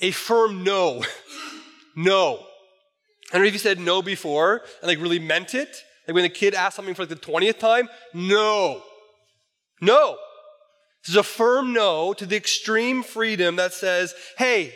a 0.00 0.10
firm 0.10 0.64
no. 0.64 1.04
no. 1.96 2.46
I 3.30 3.34
don't 3.34 3.42
know 3.42 3.48
if 3.48 3.52
you 3.52 3.58
said 3.58 3.78
no 3.78 4.00
before 4.00 4.62
and 4.80 4.88
like 4.88 5.00
really 5.00 5.18
meant 5.18 5.54
it. 5.54 5.82
Like 6.06 6.14
when 6.14 6.22
the 6.22 6.28
kid 6.30 6.54
asked 6.54 6.76
something 6.76 6.94
for 6.94 7.02
like 7.02 7.10
the 7.10 7.16
20th 7.16 7.58
time, 7.58 7.88
no. 8.14 8.82
No. 9.80 10.16
This 11.02 11.10
is 11.10 11.16
a 11.16 11.22
firm 11.22 11.72
no 11.72 12.14
to 12.14 12.24
the 12.24 12.36
extreme 12.36 13.02
freedom 13.02 13.56
that 13.56 13.74
says, 13.74 14.14
hey, 14.38 14.72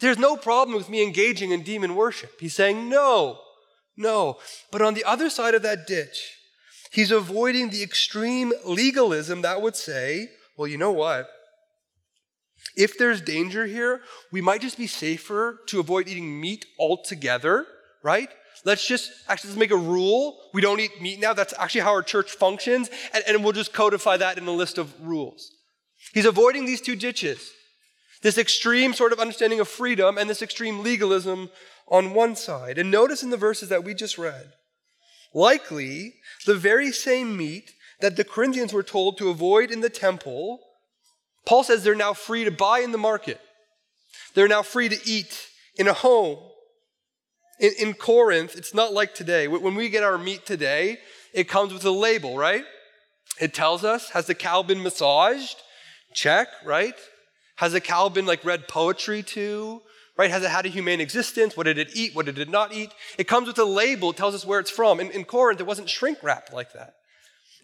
there's 0.00 0.18
no 0.18 0.36
problem 0.36 0.76
with 0.76 0.90
me 0.90 1.02
engaging 1.02 1.52
in 1.52 1.62
demon 1.62 1.94
worship. 1.94 2.32
He's 2.40 2.54
saying 2.54 2.88
no, 2.88 3.38
no. 3.96 4.38
But 4.70 4.82
on 4.82 4.94
the 4.94 5.04
other 5.04 5.30
side 5.30 5.54
of 5.54 5.62
that 5.62 5.86
ditch, 5.86 6.36
he's 6.92 7.10
avoiding 7.10 7.70
the 7.70 7.82
extreme 7.82 8.52
legalism 8.64 9.42
that 9.42 9.62
would 9.62 9.76
say, 9.76 10.28
well, 10.56 10.68
you 10.68 10.78
know 10.78 10.92
what? 10.92 11.28
If 12.76 12.96
there's 12.96 13.20
danger 13.20 13.66
here, 13.66 14.02
we 14.30 14.40
might 14.40 14.60
just 14.60 14.78
be 14.78 14.86
safer 14.86 15.58
to 15.66 15.80
avoid 15.80 16.08
eating 16.08 16.40
meat 16.40 16.64
altogether 16.78 17.66
right? 18.02 18.28
Let's 18.64 18.86
just 18.86 19.10
actually 19.28 19.50
let's 19.50 19.58
make 19.58 19.70
a 19.70 19.76
rule. 19.76 20.38
We 20.52 20.60
don't 20.60 20.80
eat 20.80 21.00
meat 21.00 21.20
now. 21.20 21.32
That's 21.32 21.54
actually 21.58 21.82
how 21.82 21.92
our 21.92 22.02
church 22.02 22.32
functions, 22.32 22.90
and, 23.12 23.24
and 23.26 23.42
we'll 23.42 23.52
just 23.52 23.72
codify 23.72 24.16
that 24.18 24.38
in 24.38 24.46
a 24.46 24.52
list 24.52 24.78
of 24.78 24.92
rules. 25.00 25.50
He's 26.12 26.26
avoiding 26.26 26.66
these 26.66 26.80
two 26.80 26.96
ditches 26.96 27.50
this 28.22 28.38
extreme 28.38 28.94
sort 28.94 29.12
of 29.12 29.18
understanding 29.18 29.58
of 29.58 29.66
freedom 29.66 30.16
and 30.16 30.30
this 30.30 30.42
extreme 30.42 30.84
legalism 30.84 31.50
on 31.88 32.14
one 32.14 32.36
side. 32.36 32.78
And 32.78 32.88
notice 32.88 33.24
in 33.24 33.30
the 33.30 33.36
verses 33.36 33.68
that 33.70 33.82
we 33.82 33.94
just 33.94 34.16
read, 34.16 34.52
likely 35.34 36.14
the 36.46 36.54
very 36.54 36.92
same 36.92 37.36
meat 37.36 37.72
that 38.00 38.16
the 38.16 38.24
Corinthians 38.24 38.72
were 38.72 38.82
told 38.82 39.16
to 39.18 39.30
avoid 39.30 39.70
in 39.70 39.80
the 39.80 39.90
temple, 39.90 40.60
Paul 41.46 41.64
says 41.64 41.82
they're 41.82 41.94
now 41.94 42.12
free 42.12 42.44
to 42.44 42.50
buy 42.50 42.80
in 42.80 42.92
the 42.92 42.98
market. 42.98 43.40
They're 44.34 44.48
now 44.48 44.62
free 44.62 44.88
to 44.88 44.98
eat 45.04 45.48
in 45.76 45.88
a 45.88 45.92
home. 45.92 46.38
In, 47.60 47.72
in 47.78 47.94
Corinth, 47.94 48.56
it's 48.56 48.74
not 48.74 48.92
like 48.92 49.14
today. 49.14 49.48
When 49.48 49.74
we 49.74 49.88
get 49.88 50.02
our 50.02 50.18
meat 50.18 50.46
today, 50.46 50.98
it 51.32 51.48
comes 51.48 51.72
with 51.72 51.84
a 51.84 51.90
label, 51.90 52.36
right? 52.36 52.64
It 53.40 53.54
tells 53.54 53.84
us, 53.84 54.10
has 54.10 54.26
the 54.26 54.34
cow 54.34 54.62
been 54.62 54.82
massaged? 54.82 55.56
Check, 56.14 56.48
right? 56.64 56.94
Has 57.56 57.72
the 57.72 57.80
cow 57.80 58.08
been 58.08 58.26
like 58.26 58.44
read 58.44 58.68
poetry 58.68 59.22
to? 59.22 59.82
Right? 60.22 60.30
Has 60.30 60.44
it 60.44 60.50
had 60.50 60.66
a 60.66 60.68
humane 60.68 61.00
existence? 61.00 61.56
What 61.56 61.64
did 61.64 61.78
it 61.78 61.96
eat? 61.96 62.14
What 62.14 62.26
did 62.26 62.38
it 62.38 62.48
not 62.48 62.72
eat? 62.72 62.90
It 63.18 63.26
comes 63.26 63.48
with 63.48 63.58
a 63.58 63.64
label, 63.64 64.10
it 64.10 64.16
tells 64.16 64.36
us 64.36 64.46
where 64.46 64.60
it's 64.60 64.70
from. 64.70 65.00
In, 65.00 65.10
in 65.10 65.24
Corinth, 65.24 65.58
it 65.58 65.66
wasn't 65.66 65.90
shrink 65.90 66.22
wrapped 66.22 66.52
like 66.52 66.72
that. 66.74 66.94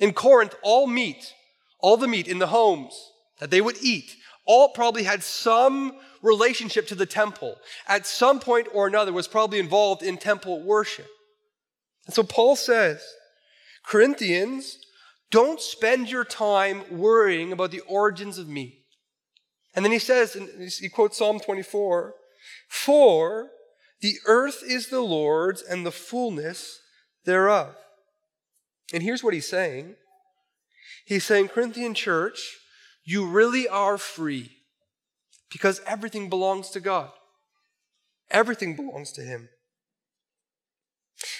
In 0.00 0.12
Corinth, 0.12 0.56
all 0.64 0.88
meat, 0.88 1.34
all 1.78 1.96
the 1.96 2.08
meat 2.08 2.26
in 2.26 2.40
the 2.40 2.48
homes 2.48 3.12
that 3.38 3.52
they 3.52 3.60
would 3.60 3.76
eat, 3.80 4.16
all 4.44 4.70
probably 4.70 5.04
had 5.04 5.22
some 5.22 6.00
relationship 6.20 6.88
to 6.88 6.96
the 6.96 7.06
temple. 7.06 7.54
At 7.86 8.08
some 8.08 8.40
point 8.40 8.66
or 8.74 8.88
another 8.88 9.12
was 9.12 9.28
probably 9.28 9.60
involved 9.60 10.02
in 10.02 10.18
temple 10.18 10.60
worship. 10.64 11.06
And 12.06 12.14
so 12.14 12.24
Paul 12.24 12.56
says, 12.56 13.00
Corinthians, 13.86 14.78
don't 15.30 15.60
spend 15.60 16.10
your 16.10 16.24
time 16.24 16.82
worrying 16.90 17.52
about 17.52 17.70
the 17.70 17.82
origins 17.82 18.36
of 18.36 18.48
meat. 18.48 18.80
And 19.76 19.84
then 19.84 19.92
he 19.92 20.00
says, 20.00 20.34
and 20.34 20.48
he 20.68 20.88
quotes 20.88 21.18
Psalm 21.18 21.38
24 21.38 22.14
For 22.68 23.50
the 24.00 24.16
earth 24.26 24.62
is 24.64 24.88
the 24.88 25.00
Lord's 25.00 25.62
and 25.62 25.84
the 25.84 25.90
fullness 25.90 26.80
thereof. 27.24 27.74
And 28.92 29.02
here's 29.02 29.24
what 29.24 29.34
he's 29.34 29.48
saying 29.48 29.96
He's 31.08 31.24
saying, 31.24 31.48
Corinthian 31.48 31.94
church, 31.94 32.58
you 33.02 33.26
really 33.26 33.66
are 33.66 33.96
free 33.96 34.58
because 35.50 35.80
everything 35.86 36.28
belongs 36.28 36.68
to 36.70 36.80
God. 36.80 37.10
Everything 38.30 38.76
belongs 38.76 39.12
to 39.12 39.22
Him. 39.22 39.48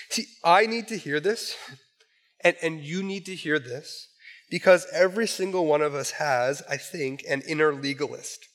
See, 0.08 0.24
I 0.42 0.64
need 0.64 0.88
to 0.88 0.96
hear 0.96 1.20
this, 1.20 1.54
and, 2.44 2.56
and 2.62 2.80
you 2.80 3.02
need 3.02 3.26
to 3.26 3.34
hear 3.34 3.58
this, 3.58 4.08
because 4.50 4.86
every 4.90 5.26
single 5.26 5.66
one 5.66 5.82
of 5.82 5.94
us 5.94 6.12
has, 6.12 6.62
I 6.68 6.78
think, 6.78 7.22
an 7.28 7.42
inner 7.46 7.74
legalist. 7.74 8.48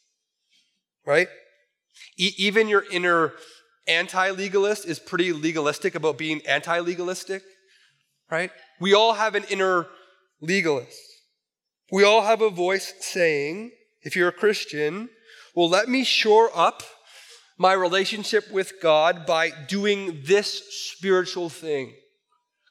Right? 1.06 1.28
E- 2.18 2.34
even 2.38 2.68
your 2.68 2.86
inner 2.92 3.34
anti 3.88 4.30
legalist 4.32 4.86
is 4.86 5.00
pretty 5.00 5.34
legalistic 5.34 5.96
about 5.96 6.18
being 6.18 6.42
anti 6.48 6.80
legalistic. 6.80 7.44
Right? 8.30 8.52
We 8.80 8.94
all 8.94 9.14
have 9.14 9.36
an 9.36 9.44
inner 9.50 9.88
legalist. 10.42 10.98
We 11.92 12.04
all 12.04 12.24
have 12.24 12.42
a 12.42 12.50
voice 12.50 12.94
saying, 13.00 13.72
if 14.02 14.16
you're 14.16 14.30
a 14.30 14.34
Christian, 14.34 15.10
well, 15.56 15.70
let 15.70 15.88
me 15.88 16.04
shore 16.04 16.50
up 16.56 16.82
my 17.58 17.74
relationship 17.74 18.52
with 18.52 18.82
God 18.82 19.26
by 19.26 19.52
doing 19.68 20.24
this 20.26 20.62
spiritual 20.92 21.50
thing, 21.50 21.94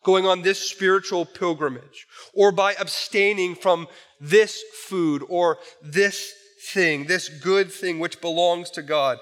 going 0.02 0.26
on 0.26 0.42
this 0.42 0.58
spiritual 0.58 1.24
pilgrimage, 1.24 2.06
or 2.34 2.50
by 2.50 2.74
abstaining 2.74 3.54
from 3.54 3.86
this 4.20 4.62
food 4.88 5.22
or 5.28 5.58
this 5.80 6.32
thing, 6.70 7.06
this 7.06 7.28
good 7.28 7.72
thing 7.72 7.98
which 7.98 8.20
belongs 8.20 8.70
to 8.70 8.82
God. 8.82 9.18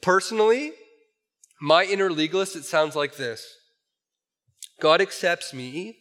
Personally, 0.00 0.72
my 1.60 1.84
inner 1.84 2.10
legalist, 2.10 2.56
it 2.56 2.64
sounds 2.64 2.96
like 2.96 3.16
this 3.16 3.56
God 4.80 5.00
accepts 5.00 5.54
me 5.54 5.98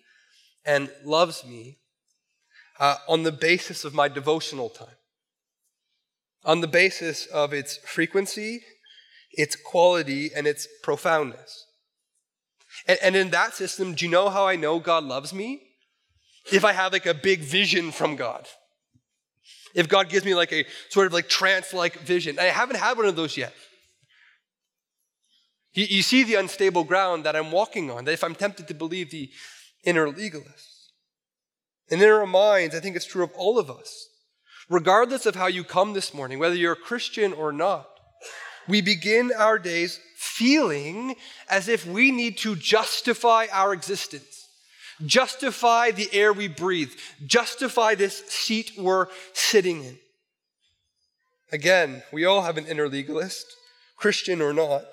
and 0.65 0.91
loves 1.03 1.45
me 1.45 1.79
uh, 2.79 2.97
on 3.07 3.23
the 3.23 3.31
basis 3.31 3.85
of 3.85 3.93
my 3.93 4.07
devotional 4.07 4.69
time, 4.69 4.97
on 6.43 6.61
the 6.61 6.67
basis 6.67 7.25
of 7.27 7.53
its 7.53 7.77
frequency 7.77 8.61
its 9.33 9.55
quality, 9.55 10.31
and 10.35 10.47
its 10.47 10.67
profoundness. 10.83 11.65
And, 12.87 12.99
and 13.01 13.15
in 13.15 13.29
that 13.31 13.53
system, 13.53 13.93
do 13.93 14.05
you 14.05 14.11
know 14.11 14.29
how 14.29 14.47
I 14.47 14.55
know 14.55 14.79
God 14.79 15.03
loves 15.03 15.33
me? 15.33 15.61
If 16.51 16.65
I 16.65 16.73
have 16.73 16.93
like 16.93 17.05
a 17.05 17.13
big 17.13 17.41
vision 17.41 17.91
from 17.91 18.15
God. 18.15 18.47
If 19.73 19.87
God 19.87 20.09
gives 20.09 20.25
me 20.25 20.35
like 20.35 20.51
a 20.51 20.65
sort 20.89 21.07
of 21.07 21.13
like 21.13 21.29
trance 21.29 21.73
like 21.73 21.99
vision. 21.99 22.39
I 22.39 22.45
haven't 22.45 22.77
had 22.77 22.97
one 22.97 23.05
of 23.05 23.15
those 23.15 23.37
yet. 23.37 23.53
You, 25.73 25.85
you 25.85 26.01
see 26.01 26.23
the 26.23 26.35
unstable 26.35 26.83
ground 26.83 27.23
that 27.23 27.35
I'm 27.35 27.51
walking 27.51 27.89
on, 27.89 28.05
that 28.05 28.11
if 28.11 28.23
I'm 28.23 28.35
tempted 28.35 28.67
to 28.67 28.73
believe 28.73 29.11
the 29.11 29.29
inner 29.83 30.09
legalist. 30.09 30.91
And 31.89 32.01
in 32.01 32.09
our 32.09 32.25
minds, 32.25 32.75
I 32.75 32.79
think 32.79 32.95
it's 32.95 33.05
true 33.05 33.23
of 33.23 33.31
all 33.35 33.59
of 33.59 33.69
us. 33.69 34.07
Regardless 34.69 35.25
of 35.25 35.35
how 35.35 35.47
you 35.47 35.63
come 35.63 35.93
this 35.93 36.13
morning, 36.13 36.39
whether 36.39 36.55
you're 36.55 36.73
a 36.73 36.77
Christian 36.77 37.33
or 37.33 37.51
not, 37.51 37.87
we 38.67 38.81
begin 38.81 39.31
our 39.37 39.59
days 39.59 39.99
feeling 40.15 41.15
as 41.49 41.67
if 41.67 41.85
we 41.85 42.11
need 42.11 42.37
to 42.37 42.55
justify 42.55 43.47
our 43.51 43.73
existence, 43.73 44.30
justify 45.05 45.91
the 45.91 46.09
air 46.13 46.33
we 46.33 46.47
breathe, 46.47 46.91
justify 47.25 47.95
this 47.95 48.25
seat 48.27 48.73
we're 48.77 49.07
sitting 49.33 49.83
in. 49.83 49.97
Again, 51.51 52.03
we 52.11 52.25
all 52.25 52.41
have 52.41 52.57
an 52.57 52.65
inner 52.65 52.87
legalist, 52.87 53.45
Christian 53.97 54.41
or 54.41 54.53
not. 54.53 54.85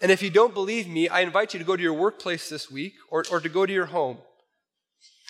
And 0.00 0.10
if 0.10 0.22
you 0.22 0.30
don't 0.30 0.54
believe 0.54 0.88
me, 0.88 1.08
I 1.08 1.20
invite 1.20 1.54
you 1.54 1.58
to 1.58 1.66
go 1.66 1.76
to 1.76 1.82
your 1.82 1.92
workplace 1.92 2.48
this 2.48 2.70
week 2.70 2.94
or, 3.10 3.24
or 3.30 3.40
to 3.40 3.48
go 3.48 3.66
to 3.66 3.72
your 3.72 3.86
home. 3.86 4.18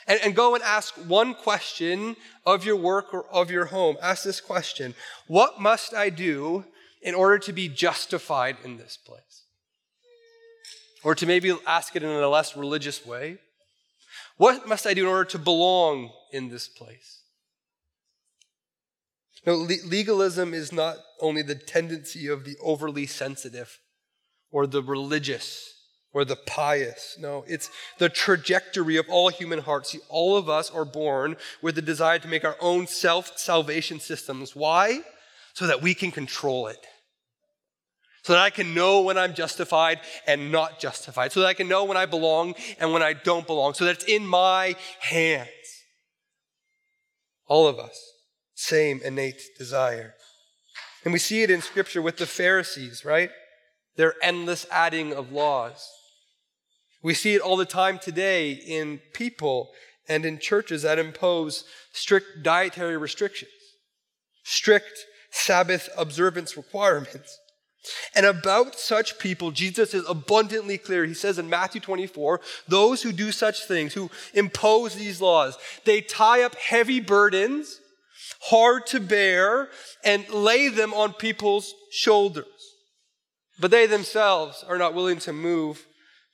And, 0.06 0.18
and 0.24 0.34
go 0.34 0.54
and 0.54 0.64
ask 0.64 0.94
one 0.94 1.34
question 1.34 2.16
of 2.44 2.64
your 2.64 2.76
work 2.76 3.14
or 3.14 3.24
of 3.30 3.50
your 3.50 3.66
home. 3.66 3.96
Ask 4.02 4.24
this 4.24 4.40
question 4.40 4.94
What 5.26 5.60
must 5.60 5.94
I 5.94 6.10
do 6.10 6.64
in 7.02 7.14
order 7.14 7.38
to 7.38 7.52
be 7.52 7.68
justified 7.68 8.56
in 8.64 8.78
this 8.78 8.96
place? 8.96 9.44
Or 11.04 11.14
to 11.14 11.26
maybe 11.26 11.54
ask 11.66 11.96
it 11.96 12.02
in 12.02 12.08
a 12.08 12.28
less 12.28 12.56
religious 12.56 13.04
way, 13.04 13.38
what 14.42 14.66
must 14.66 14.88
I 14.88 14.94
do 14.94 15.02
in 15.02 15.08
order 15.08 15.30
to 15.30 15.38
belong 15.38 16.10
in 16.32 16.48
this 16.48 16.66
place? 16.66 17.20
No, 19.46 19.54
le- 19.54 19.86
legalism 19.86 20.52
is 20.52 20.72
not 20.72 20.96
only 21.20 21.42
the 21.42 21.54
tendency 21.54 22.26
of 22.26 22.44
the 22.44 22.56
overly 22.60 23.06
sensitive 23.06 23.78
or 24.50 24.66
the 24.66 24.82
religious 24.82 25.72
or 26.12 26.24
the 26.24 26.34
pious. 26.34 27.16
No, 27.20 27.44
it's 27.46 27.70
the 27.98 28.08
trajectory 28.08 28.96
of 28.96 29.06
all 29.08 29.28
human 29.28 29.60
hearts. 29.60 29.90
See, 29.90 30.00
all 30.08 30.36
of 30.36 30.48
us 30.48 30.72
are 30.72 30.84
born 30.84 31.36
with 31.62 31.76
the 31.76 31.82
desire 31.82 32.18
to 32.18 32.26
make 32.26 32.44
our 32.44 32.56
own 32.60 32.88
self 32.88 33.38
salvation 33.38 34.00
systems. 34.00 34.56
Why? 34.56 35.02
So 35.54 35.68
that 35.68 35.82
we 35.82 35.94
can 35.94 36.10
control 36.10 36.66
it 36.66 36.84
so 38.22 38.32
that 38.32 38.42
I 38.42 38.50
can 38.50 38.72
know 38.72 39.02
when 39.02 39.18
I'm 39.18 39.34
justified 39.34 40.00
and 40.26 40.52
not 40.52 40.78
justified, 40.78 41.32
so 41.32 41.40
that 41.40 41.46
I 41.46 41.54
can 41.54 41.68
know 41.68 41.84
when 41.84 41.96
I 41.96 42.06
belong 42.06 42.54
and 42.78 42.92
when 42.92 43.02
I 43.02 43.12
don't 43.12 43.46
belong, 43.46 43.74
so 43.74 43.84
that 43.84 43.96
it's 43.96 44.04
in 44.04 44.26
my 44.26 44.76
hands. 45.00 45.48
All 47.46 47.66
of 47.66 47.78
us, 47.78 47.98
same 48.54 49.00
innate 49.04 49.42
desire. 49.58 50.14
And 51.04 51.12
we 51.12 51.18
see 51.18 51.42
it 51.42 51.50
in 51.50 51.60
Scripture 51.60 52.00
with 52.00 52.16
the 52.16 52.26
Pharisees, 52.26 53.04
right? 53.04 53.30
Their 53.96 54.14
endless 54.22 54.66
adding 54.70 55.12
of 55.12 55.32
laws. 55.32 55.88
We 57.02 57.14
see 57.14 57.34
it 57.34 57.40
all 57.40 57.56
the 57.56 57.64
time 57.64 57.98
today 57.98 58.52
in 58.52 59.00
people 59.12 59.70
and 60.08 60.24
in 60.24 60.38
churches 60.38 60.82
that 60.82 60.98
impose 60.98 61.64
strict 61.92 62.42
dietary 62.44 62.96
restrictions, 62.96 63.50
strict 64.44 65.06
Sabbath 65.32 65.88
observance 65.96 66.56
requirements. 66.56 67.38
And 68.14 68.26
about 68.26 68.78
such 68.78 69.18
people, 69.18 69.50
Jesus 69.50 69.92
is 69.94 70.04
abundantly 70.08 70.78
clear. 70.78 71.04
He 71.04 71.14
says 71.14 71.38
in 71.38 71.50
Matthew 71.50 71.80
24, 71.80 72.40
those 72.68 73.02
who 73.02 73.12
do 73.12 73.32
such 73.32 73.64
things, 73.64 73.94
who 73.94 74.10
impose 74.34 74.94
these 74.94 75.20
laws, 75.20 75.58
they 75.84 76.00
tie 76.00 76.42
up 76.42 76.54
heavy 76.54 77.00
burdens, 77.00 77.80
hard 78.42 78.86
to 78.86 79.00
bear, 79.00 79.68
and 80.04 80.28
lay 80.28 80.68
them 80.68 80.94
on 80.94 81.12
people's 81.12 81.74
shoulders. 81.90 82.46
But 83.58 83.70
they 83.70 83.86
themselves 83.86 84.64
are 84.68 84.78
not 84.78 84.94
willing 84.94 85.18
to 85.20 85.32
move 85.32 85.84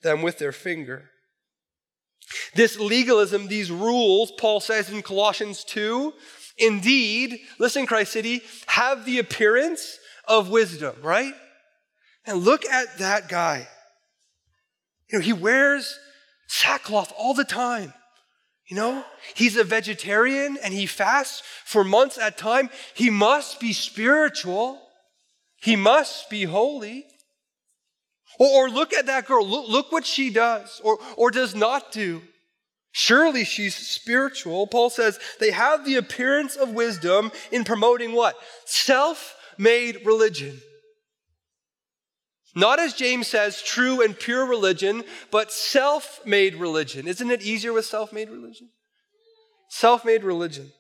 them 0.03 0.23
with 0.23 0.39
their 0.39 0.53
finger. 0.53 1.11
This 2.55 2.79
legalism, 2.79 3.49
these 3.49 3.71
rules, 3.71 4.33
Paul 4.33 4.61
says 4.61 4.91
in 4.91 5.03
Colossians 5.03 5.65
2, 5.65 6.13
indeed, 6.59 7.41
listen, 7.59 7.87
Christ 7.87 8.13
City, 8.13 8.43
have 8.67 9.05
the 9.05 9.19
appearance 9.19 9.99
of 10.29 10.51
wisdom, 10.51 10.95
right? 11.03 11.35
And 12.27 12.45
look 12.45 12.65
at 12.67 12.99
that 12.99 13.29
guy. 13.29 13.67
You 15.11 15.19
know, 15.19 15.25
he 15.25 15.33
wears 15.33 15.99
sackcloth 16.47 17.13
all 17.17 17.35
the 17.35 17.45
time. 17.45 17.95
You 18.67 18.77
know, 18.77 19.05
he's 19.35 19.57
a 19.57 19.65
vegetarian 19.65 20.59
and 20.63 20.75
he 20.75 20.85
fasts 20.85 21.43
for 21.65 21.83
months 21.83 22.19
at 22.19 22.37
time. 22.37 22.69
He 22.95 23.09
must 23.09 23.61
be 23.61 23.73
spiritual. 23.73 24.79
He 25.57 25.75
must 25.75 26.29
be 26.29 26.45
holy. 26.45 27.07
Or, 28.39 28.67
or 28.67 28.71
look 28.71 28.93
at 28.93 29.07
that 29.07 29.27
girl. 29.27 29.47
Look, 29.47 29.69
look 29.69 29.91
what 29.91 30.05
she 30.05 30.29
does 30.29 30.83
or, 30.85 30.99
or 31.17 31.31
does 31.31 31.55
not 31.55 31.93
do. 31.93 32.21
Surely 32.93 33.45
she's 33.45 33.75
spiritual. 33.75 34.67
Paul 34.67 34.91
says 34.91 35.19
they 35.41 35.51
have 35.51 35.87
the 35.87 35.97
appearance 35.97 36.55
of 36.57 36.73
wisdom 36.73 37.33
in 37.51 37.65
promoting 37.65 38.13
what? 38.13 38.37
Self 38.67 39.35
made 39.59 40.05
religion. 40.05 40.61
Not 42.55 42.81
as 42.81 42.95
James 42.95 43.27
says, 43.27 43.63
true 43.63 44.03
and 44.03 44.19
pure 44.19 44.47
religion, 44.47 45.05
but 45.31 45.53
self 45.53 46.21
made 46.25 46.57
religion. 46.57 47.07
Isn't 47.07 47.31
it 47.31 47.43
easier 47.43 47.73
with 47.73 47.85
self 47.85 48.13
made 48.13 48.31
religion? 48.31 48.71
Self 49.69 50.05
made 50.05 50.25
religion 50.25 50.73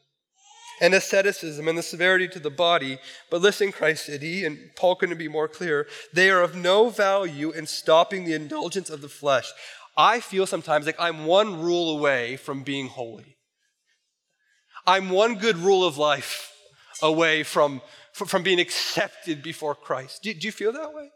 and 0.80 0.94
asceticism 0.94 1.68
and 1.68 1.76
the 1.76 1.82
severity 1.82 2.28
to 2.28 2.38
the 2.38 2.50
body. 2.50 2.98
But 3.30 3.42
listen, 3.42 3.72
Christ 3.72 4.06
City, 4.06 4.44
and 4.44 4.58
Paul 4.76 4.96
couldn't 4.96 5.18
be 5.18 5.28
more 5.28 5.48
clear, 5.48 5.86
they 6.12 6.30
are 6.30 6.42
of 6.42 6.54
no 6.54 6.88
value 6.88 7.50
in 7.50 7.66
stopping 7.66 8.24
the 8.24 8.34
indulgence 8.34 8.90
of 8.90 9.00
the 9.00 9.08
flesh. 9.08 9.52
I 9.96 10.20
feel 10.20 10.46
sometimes 10.46 10.86
like 10.86 10.98
I'm 10.98 11.26
one 11.26 11.60
rule 11.60 11.96
away 11.96 12.36
from 12.36 12.62
being 12.62 12.86
holy. 12.86 13.36
I'm 14.86 15.10
one 15.10 15.34
good 15.34 15.58
rule 15.58 15.84
of 15.84 15.98
life 15.98 16.52
away 17.02 17.42
from 17.42 17.82
from 18.26 18.42
being 18.42 18.60
accepted 18.60 19.42
before 19.42 19.74
Christ. 19.74 20.22
Do, 20.22 20.34
do 20.34 20.46
you 20.46 20.52
feel 20.52 20.72
that 20.72 20.94
way? 20.94 21.10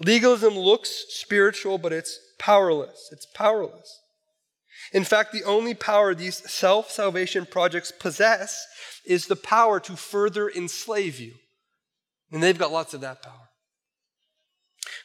Legalism 0.00 0.58
looks 0.58 1.04
spiritual, 1.10 1.76
but 1.78 1.92
it's 1.92 2.18
powerless. 2.38 3.10
It's 3.12 3.26
powerless. 3.34 4.00
In 4.92 5.04
fact, 5.04 5.32
the 5.32 5.44
only 5.44 5.74
power 5.74 6.14
these 6.14 6.36
self 6.50 6.90
salvation 6.90 7.46
projects 7.46 7.92
possess 7.92 8.66
is 9.04 9.26
the 9.26 9.36
power 9.36 9.78
to 9.80 9.96
further 9.96 10.48
enslave 10.48 11.20
you. 11.20 11.34
And 12.32 12.42
they've 12.42 12.58
got 12.58 12.72
lots 12.72 12.94
of 12.94 13.02
that 13.02 13.22
power. 13.22 13.50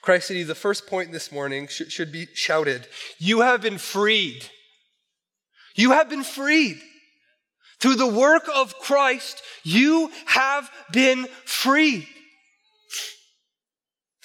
Christ 0.01 0.27
City, 0.27 0.43
the 0.43 0.55
first 0.55 0.87
point 0.87 1.11
this 1.11 1.31
morning 1.31 1.67
should, 1.67 1.91
should 1.91 2.11
be 2.11 2.27
shouted 2.33 2.87
You 3.17 3.41
have 3.41 3.61
been 3.61 3.77
freed. 3.77 4.49
You 5.75 5.91
have 5.91 6.09
been 6.09 6.23
freed. 6.23 6.79
Through 7.85 7.97
the 7.97 8.07
work 8.07 8.49
of 8.51 8.79
Christ, 8.79 9.43
you 9.61 10.09
have 10.25 10.71
been 10.91 11.27
free. 11.45 12.09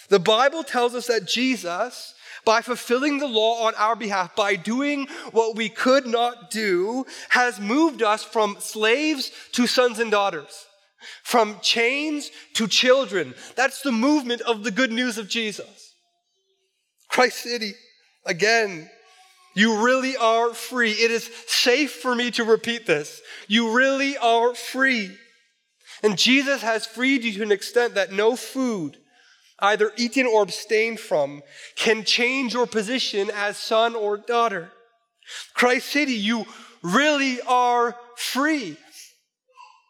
The 0.09 0.19
Bible 0.19 0.64
tells 0.64 0.95
us 0.95 1.09
that 1.09 1.29
Jesus, 1.29 2.14
by 2.47 2.62
fulfilling 2.62 3.19
the 3.19 3.26
law 3.26 3.67
on 3.67 3.75
our 3.75 3.97
behalf, 3.97 4.35
by 4.35 4.57
doing 4.57 5.09
what 5.33 5.57
we 5.57 5.69
could 5.69 6.07
not 6.07 6.50
do, 6.50 7.05
has 7.29 7.61
moved 7.61 8.02
us 8.02 8.25
from 8.25 8.57
slaves 8.61 9.31
to 9.52 9.67
sons 9.67 9.99
and 9.99 10.11
daughters, 10.11 10.64
from 11.23 11.61
chains 11.61 12.31
to 12.55 12.67
children. 12.67 13.35
That's 13.57 13.83
the 13.83 13.93
movement 13.93 14.40
of 14.40 14.64
the 14.64 14.71
good 14.71 14.90
news 14.90 15.19
of 15.19 15.29
Jesus. 15.29 15.93
Christ 17.11 17.43
City, 17.43 17.75
again, 18.25 18.88
you 19.54 19.85
really 19.85 20.16
are 20.16 20.54
free. 20.54 20.92
It 20.92 21.11
is 21.11 21.30
safe 21.47 21.92
for 21.92 22.14
me 22.14 22.30
to 22.33 22.45
repeat 22.45 22.87
this. 22.87 23.21
You 23.49 23.73
really 23.76 24.16
are 24.16 24.54
free. 24.54 25.16
And 26.02 26.16
Jesus 26.16 26.62
has 26.62 26.87
freed 26.87 27.25
you 27.25 27.33
to 27.35 27.42
an 27.42 27.52
extent 27.52 27.95
that 27.95 28.12
no 28.12 28.37
food, 28.37 28.97
either 29.59 29.92
eaten 29.97 30.26
or 30.26 30.42
abstained 30.42 31.00
from, 31.00 31.42
can 31.76 32.04
change 32.04 32.54
your 32.54 32.66
position 32.66 33.30
as 33.35 33.57
son 33.57 33.95
or 33.95 34.16
daughter. 34.16 34.71
Christ 35.54 35.88
City, 35.88 36.14
you 36.14 36.47
really 36.83 37.40
are 37.42 37.97
free. 38.16 38.76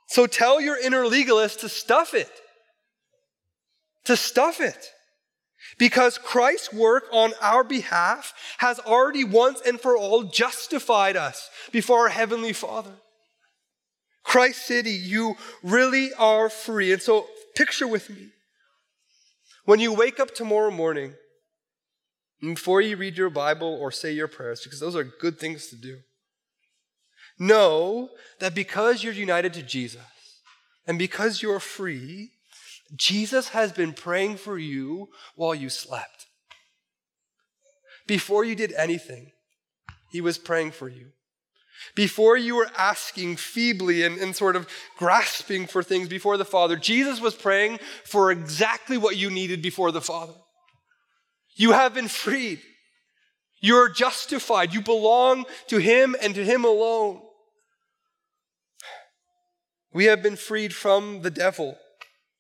So 0.08 0.26
tell 0.26 0.60
your 0.60 0.78
inner 0.78 1.06
legalist 1.06 1.60
to 1.60 1.68
stuff 1.68 2.14
it. 2.14 2.30
To 4.06 4.16
stuff 4.16 4.60
it. 4.60 4.90
Because 5.80 6.18
Christ's 6.18 6.74
work 6.74 7.04
on 7.10 7.32
our 7.40 7.64
behalf 7.64 8.34
has 8.58 8.78
already 8.80 9.24
once 9.24 9.62
and 9.66 9.80
for 9.80 9.96
all 9.96 10.24
justified 10.24 11.16
us 11.16 11.48
before 11.72 12.00
our 12.00 12.08
Heavenly 12.10 12.52
Father. 12.52 12.92
Christ 14.22 14.66
City, 14.66 14.90
you 14.90 15.36
really 15.62 16.12
are 16.18 16.50
free. 16.50 16.92
And 16.92 17.00
so 17.00 17.26
picture 17.56 17.88
with 17.88 18.10
me. 18.10 18.28
When 19.64 19.80
you 19.80 19.94
wake 19.94 20.20
up 20.20 20.34
tomorrow 20.34 20.70
morning, 20.70 21.14
before 22.42 22.82
you 22.82 22.98
read 22.98 23.16
your 23.16 23.30
Bible 23.30 23.78
or 23.80 23.90
say 23.90 24.12
your 24.12 24.28
prayers, 24.28 24.60
because 24.62 24.80
those 24.80 24.94
are 24.94 25.04
good 25.04 25.38
things 25.38 25.68
to 25.68 25.76
do, 25.76 26.00
know 27.38 28.10
that 28.38 28.54
because 28.54 29.02
you're 29.02 29.14
united 29.14 29.54
to 29.54 29.62
Jesus 29.62 30.02
and 30.86 30.98
because 30.98 31.40
you're 31.40 31.58
free, 31.58 32.32
Jesus 32.96 33.50
has 33.50 33.72
been 33.72 33.92
praying 33.92 34.36
for 34.36 34.58
you 34.58 35.08
while 35.34 35.54
you 35.54 35.68
slept. 35.68 36.26
Before 38.06 38.44
you 38.44 38.54
did 38.54 38.72
anything, 38.72 39.30
he 40.10 40.20
was 40.20 40.38
praying 40.38 40.72
for 40.72 40.88
you. 40.88 41.12
Before 41.94 42.36
you 42.36 42.56
were 42.56 42.70
asking 42.76 43.36
feebly 43.36 44.02
and, 44.02 44.18
and 44.18 44.34
sort 44.36 44.56
of 44.56 44.68
grasping 44.98 45.66
for 45.66 45.82
things 45.82 46.08
before 46.08 46.36
the 46.36 46.44
Father, 46.44 46.76
Jesus 46.76 47.20
was 47.20 47.34
praying 47.34 47.78
for 48.04 48.30
exactly 48.30 48.98
what 48.98 49.16
you 49.16 49.30
needed 49.30 49.62
before 49.62 49.92
the 49.92 50.00
Father. 50.00 50.34
You 51.54 51.72
have 51.72 51.94
been 51.94 52.08
freed. 52.08 52.60
You're 53.60 53.88
justified. 53.88 54.74
You 54.74 54.82
belong 54.82 55.44
to 55.68 55.78
Him 55.78 56.16
and 56.20 56.34
to 56.34 56.44
Him 56.44 56.64
alone. 56.64 57.22
We 59.92 60.06
have 60.06 60.22
been 60.22 60.36
freed 60.36 60.74
from 60.74 61.22
the 61.22 61.30
devil 61.30 61.78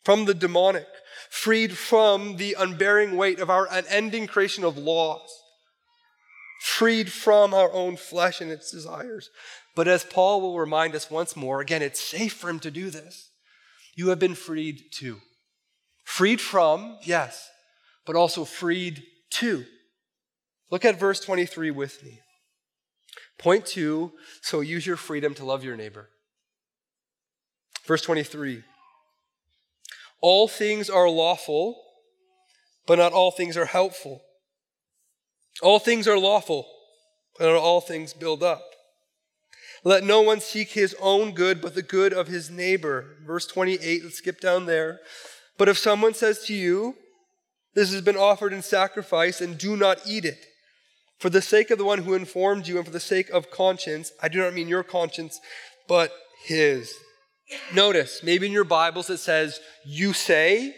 from 0.04 0.24
the 0.24 0.34
demonic, 0.34 0.86
freed 1.28 1.76
from 1.76 2.36
the 2.36 2.56
unbearing 2.58 3.16
weight 3.16 3.40
of 3.40 3.50
our 3.50 3.68
unending 3.70 4.26
creation 4.26 4.64
of 4.64 4.78
laws, 4.78 5.28
freed 6.62 7.10
from 7.10 7.54
our 7.54 7.72
own 7.72 7.96
flesh 7.96 8.40
and 8.40 8.50
its 8.50 8.70
desires. 8.70 9.30
But 9.76 9.88
as 9.88 10.04
Paul 10.04 10.40
will 10.40 10.58
remind 10.58 10.94
us 10.94 11.10
once 11.10 11.36
more, 11.36 11.60
again, 11.60 11.82
it's 11.82 12.00
safe 12.00 12.34
for 12.34 12.50
him 12.50 12.60
to 12.60 12.70
do 12.70 12.90
this. 12.90 13.30
You 13.94 14.08
have 14.08 14.18
been 14.18 14.34
freed 14.34 14.80
too. 14.92 15.20
Freed 16.04 16.40
from, 16.40 16.98
yes, 17.02 17.48
but 18.04 18.16
also 18.16 18.44
freed 18.44 19.02
to. 19.30 19.64
Look 20.70 20.84
at 20.84 20.98
verse 20.98 21.20
23 21.20 21.70
with 21.70 22.02
me. 22.02 22.20
Point 23.38 23.66
two, 23.66 24.12
so 24.42 24.60
use 24.60 24.86
your 24.86 24.96
freedom 24.96 25.34
to 25.34 25.44
love 25.44 25.64
your 25.64 25.76
neighbor. 25.76 26.08
Verse 27.86 28.02
23 28.02 28.62
all 30.20 30.48
things 30.48 30.90
are 30.90 31.08
lawful, 31.08 31.80
but 32.86 32.98
not 32.98 33.12
all 33.12 33.30
things 33.30 33.56
are 33.56 33.66
helpful. 33.66 34.22
All 35.62 35.78
things 35.78 36.06
are 36.06 36.18
lawful, 36.18 36.66
but 37.38 37.46
not 37.46 37.56
all 37.56 37.80
things 37.80 38.12
build 38.12 38.42
up. 38.42 38.62
Let 39.82 40.04
no 40.04 40.20
one 40.20 40.40
seek 40.40 40.70
his 40.70 40.94
own 41.00 41.32
good, 41.32 41.62
but 41.62 41.74
the 41.74 41.82
good 41.82 42.12
of 42.12 42.28
his 42.28 42.50
neighbor. 42.50 43.16
Verse 43.26 43.46
28, 43.46 44.04
let's 44.04 44.16
skip 44.16 44.40
down 44.40 44.66
there. 44.66 45.00
But 45.56 45.68
if 45.68 45.78
someone 45.78 46.14
says 46.14 46.44
to 46.46 46.54
you, 46.54 46.96
This 47.74 47.92
has 47.92 48.02
been 48.02 48.16
offered 48.16 48.52
in 48.52 48.62
sacrifice, 48.62 49.40
and 49.40 49.56
do 49.56 49.76
not 49.76 50.00
eat 50.06 50.24
it, 50.24 50.44
for 51.18 51.30
the 51.30 51.42
sake 51.42 51.70
of 51.70 51.78
the 51.78 51.84
one 51.84 52.00
who 52.00 52.14
informed 52.14 52.66
you, 52.66 52.76
and 52.76 52.84
for 52.84 52.92
the 52.92 53.00
sake 53.00 53.30
of 53.30 53.50
conscience, 53.50 54.12
I 54.22 54.28
do 54.28 54.38
not 54.38 54.54
mean 54.54 54.68
your 54.68 54.82
conscience, 54.82 55.38
but 55.86 56.12
his. 56.44 56.94
Notice, 57.74 58.22
maybe 58.22 58.46
in 58.46 58.52
your 58.52 58.64
Bibles 58.64 59.10
it 59.10 59.18
says, 59.18 59.60
you 59.84 60.12
say, 60.12 60.74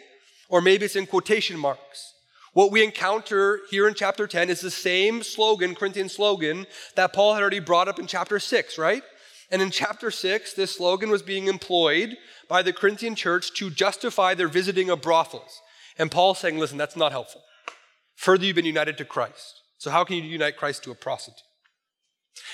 or 0.48 0.60
maybe 0.60 0.84
it's 0.84 0.96
in 0.96 1.06
quotation 1.06 1.58
marks. 1.58 2.14
What 2.52 2.70
we 2.70 2.84
encounter 2.84 3.60
here 3.70 3.88
in 3.88 3.94
chapter 3.94 4.26
10 4.26 4.50
is 4.50 4.60
the 4.60 4.70
same 4.70 5.22
slogan, 5.22 5.74
Corinthian 5.74 6.08
slogan, 6.08 6.66
that 6.96 7.12
Paul 7.14 7.34
had 7.34 7.40
already 7.40 7.60
brought 7.60 7.88
up 7.88 7.98
in 7.98 8.06
chapter 8.06 8.38
6, 8.38 8.76
right? 8.76 9.02
And 9.50 9.62
in 9.62 9.70
chapter 9.70 10.10
6, 10.10 10.54
this 10.54 10.76
slogan 10.76 11.10
was 11.10 11.22
being 11.22 11.46
employed 11.46 12.16
by 12.48 12.62
the 12.62 12.72
Corinthian 12.72 13.14
church 13.14 13.52
to 13.54 13.70
justify 13.70 14.34
their 14.34 14.48
visiting 14.48 14.90
of 14.90 15.00
brothels. 15.00 15.60
And 15.98 16.10
Paul's 16.10 16.38
saying, 16.38 16.58
listen, 16.58 16.78
that's 16.78 16.96
not 16.96 17.12
helpful. 17.12 17.42
Further, 18.16 18.44
you've 18.44 18.56
been 18.56 18.64
united 18.64 18.98
to 18.98 19.04
Christ. 19.04 19.60
So, 19.78 19.90
how 19.90 20.04
can 20.04 20.16
you 20.16 20.22
unite 20.22 20.56
Christ 20.56 20.84
to 20.84 20.90
a 20.90 20.94
prostitute? 20.94 21.42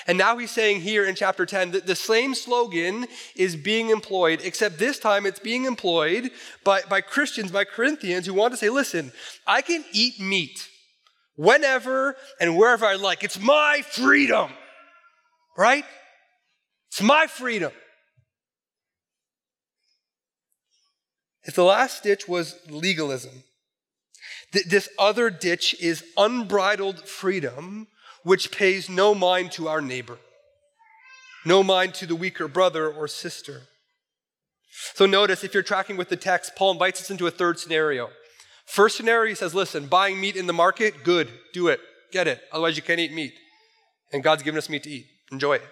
And 0.07 0.17
now 0.17 0.39
he's 0.39 0.51
saying 0.51 0.81
here 0.81 1.05
in 1.05 1.15
chapter 1.15 1.45
10 1.45 1.73
that 1.73 1.87
the 1.87 1.95
same 1.95 2.35
slogan 2.35 3.07
is 3.37 3.57
being 3.57 3.91
employed, 3.91 4.41
except 4.43 4.79
this 4.79 4.99
time 4.99 5.27
it's 5.27 5.39
being 5.39 5.65
employed 5.65 6.31
by, 6.65 6.83
by 6.89 7.01
Christians, 7.01 7.51
by 7.51 7.65
Corinthians 7.65 8.27
who 8.27 8.35
want 8.35 8.53
to 8.53 8.57
say, 8.57 8.71
listen, 8.71 9.13
I 9.47 9.63
can 9.63 9.85
eat 9.93 10.19
meat 10.21 10.69
whenever 11.37 12.17
and 12.41 12.57
wherever 12.57 12.87
I 12.87 12.95
like. 12.95 13.23
It's 13.23 13.39
my 13.39 13.83
freedom, 13.87 14.51
right? 15.57 15.85
It's 16.91 17.03
my 17.03 17.27
freedom. 17.27 17.73
If 21.45 21.55
the 21.55 21.65
last 21.65 22.03
ditch 22.03 22.29
was 22.29 22.59
legalism, 22.69 23.45
th- 24.53 24.67
this 24.67 24.89
other 24.99 25.31
ditch 25.31 25.75
is 25.81 26.05
unbridled 26.17 27.07
freedom 27.09 27.89
which 28.29 28.51
pays 28.51 28.91
no 28.91 29.15
mind 29.15 29.51
to 29.53 29.69
our 29.69 29.81
neighbor, 29.81 30.19
no 31.47 31.63
mind 31.63 31.95
to 31.95 32.05
the 32.05 32.15
weaker 32.15 32.47
brother 32.47 32.91
or 32.93 33.09
sister. 33.09 33.63
So 34.95 35.07
notice, 35.07 35.45
if 35.45 35.55
you're 35.55 35.63
tracking 35.63 35.97
with 35.97 36.11
the 36.11 36.17
text, 36.17 36.55
Paul 36.55 36.73
invites 36.73 37.01
us 37.01 37.11
into 37.11 37.27
a 37.27 37.31
third 37.31 37.59
scenario. 37.59 38.11
First 38.67 38.99
scenario, 38.99 39.31
he 39.31 39.35
says, 39.35 39.55
listen, 39.55 39.87
buying 39.87 40.21
meat 40.21 40.37
in 40.37 40.47
the 40.47 40.53
market, 40.53 41.05
good, 41.05 41.31
do 41.55 41.69
it, 41.69 41.81
get 42.13 42.29
it. 42.29 42.43
Otherwise, 42.53 42.77
you 42.77 42.83
can't 42.83 43.01
eat 43.01 43.15
meat. 43.15 43.33
And 44.13 44.23
God's 44.23 44.43
given 44.43 44.59
us 44.59 44.69
meat 44.69 44.83
to 44.83 44.91
eat. 44.91 45.07
Enjoy 45.33 45.55
it. 45.55 45.63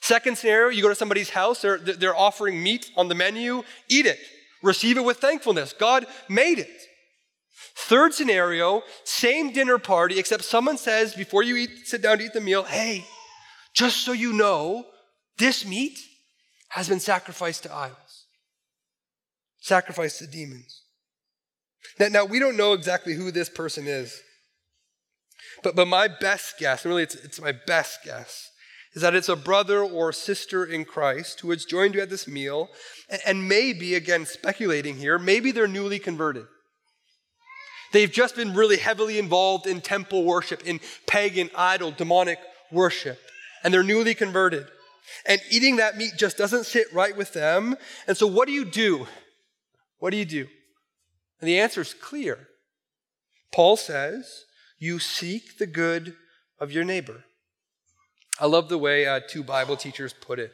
Second 0.00 0.36
scenario, 0.36 0.70
you 0.70 0.82
go 0.82 0.88
to 0.88 0.96
somebody's 0.96 1.30
house, 1.30 1.62
they're, 1.62 1.78
they're 1.78 2.16
offering 2.16 2.60
meat 2.60 2.90
on 2.96 3.06
the 3.06 3.14
menu, 3.14 3.62
eat 3.88 4.04
it. 4.04 4.18
Receive 4.64 4.96
it 4.96 5.04
with 5.04 5.18
thankfulness. 5.18 5.72
God 5.72 6.06
made 6.28 6.58
it. 6.58 6.87
Third 7.82 8.12
scenario, 8.12 8.82
same 9.04 9.52
dinner 9.52 9.78
party, 9.78 10.18
except 10.18 10.42
someone 10.42 10.76
says 10.76 11.14
before 11.14 11.44
you 11.44 11.54
eat, 11.54 11.70
sit 11.84 12.02
down 12.02 12.18
to 12.18 12.24
eat 12.24 12.32
the 12.32 12.40
meal, 12.40 12.64
hey, 12.64 13.04
just 13.72 13.98
so 14.04 14.10
you 14.10 14.32
know, 14.32 14.84
this 15.38 15.64
meat 15.64 15.96
has 16.70 16.88
been 16.88 16.98
sacrificed 16.98 17.62
to 17.62 17.74
idols, 17.74 18.26
sacrificed 19.60 20.18
to 20.18 20.26
demons. 20.26 20.82
Now, 22.00 22.08
now 22.08 22.24
we 22.24 22.40
don't 22.40 22.56
know 22.56 22.72
exactly 22.72 23.14
who 23.14 23.30
this 23.30 23.48
person 23.48 23.86
is, 23.86 24.20
but, 25.62 25.76
but 25.76 25.86
my 25.86 26.08
best 26.08 26.58
guess, 26.58 26.84
and 26.84 26.90
really 26.90 27.04
it's, 27.04 27.14
it's 27.14 27.40
my 27.40 27.52
best 27.52 28.00
guess, 28.04 28.50
is 28.94 29.02
that 29.02 29.14
it's 29.14 29.28
a 29.28 29.36
brother 29.36 29.82
or 29.82 30.12
sister 30.12 30.64
in 30.64 30.84
Christ 30.84 31.40
who 31.40 31.50
has 31.50 31.64
joined 31.64 31.94
you 31.94 32.00
at 32.00 32.10
this 32.10 32.26
meal, 32.26 32.70
and, 33.08 33.20
and 33.24 33.48
maybe, 33.48 33.94
again, 33.94 34.26
speculating 34.26 34.96
here, 34.96 35.16
maybe 35.16 35.52
they're 35.52 35.68
newly 35.68 36.00
converted. 36.00 36.46
They've 37.92 38.10
just 38.10 38.36
been 38.36 38.54
really 38.54 38.76
heavily 38.76 39.18
involved 39.18 39.66
in 39.66 39.80
temple 39.80 40.24
worship, 40.24 40.66
in 40.66 40.80
pagan, 41.06 41.50
idol, 41.56 41.90
demonic 41.90 42.38
worship 42.70 43.18
and 43.62 43.72
they're 43.72 43.82
newly 43.82 44.14
converted. 44.14 44.66
And 45.26 45.40
eating 45.50 45.76
that 45.76 45.96
meat 45.96 46.12
just 46.16 46.36
doesn't 46.36 46.64
sit 46.64 46.92
right 46.92 47.16
with 47.16 47.32
them. 47.32 47.76
And 48.06 48.16
so, 48.16 48.26
what 48.26 48.46
do 48.46 48.52
you 48.52 48.64
do? 48.64 49.06
What 49.98 50.10
do 50.10 50.16
you 50.16 50.24
do? 50.24 50.46
And 51.40 51.48
the 51.48 51.58
answer 51.58 51.80
is 51.80 51.94
clear. 51.94 52.48
Paul 53.52 53.76
says, 53.76 54.44
You 54.78 54.98
seek 54.98 55.58
the 55.58 55.66
good 55.66 56.14
of 56.60 56.72
your 56.72 56.84
neighbor. 56.84 57.24
I 58.40 58.46
love 58.46 58.68
the 58.68 58.78
way 58.78 59.06
uh, 59.06 59.20
two 59.26 59.42
Bible 59.42 59.76
teachers 59.76 60.12
put 60.12 60.38
it. 60.38 60.52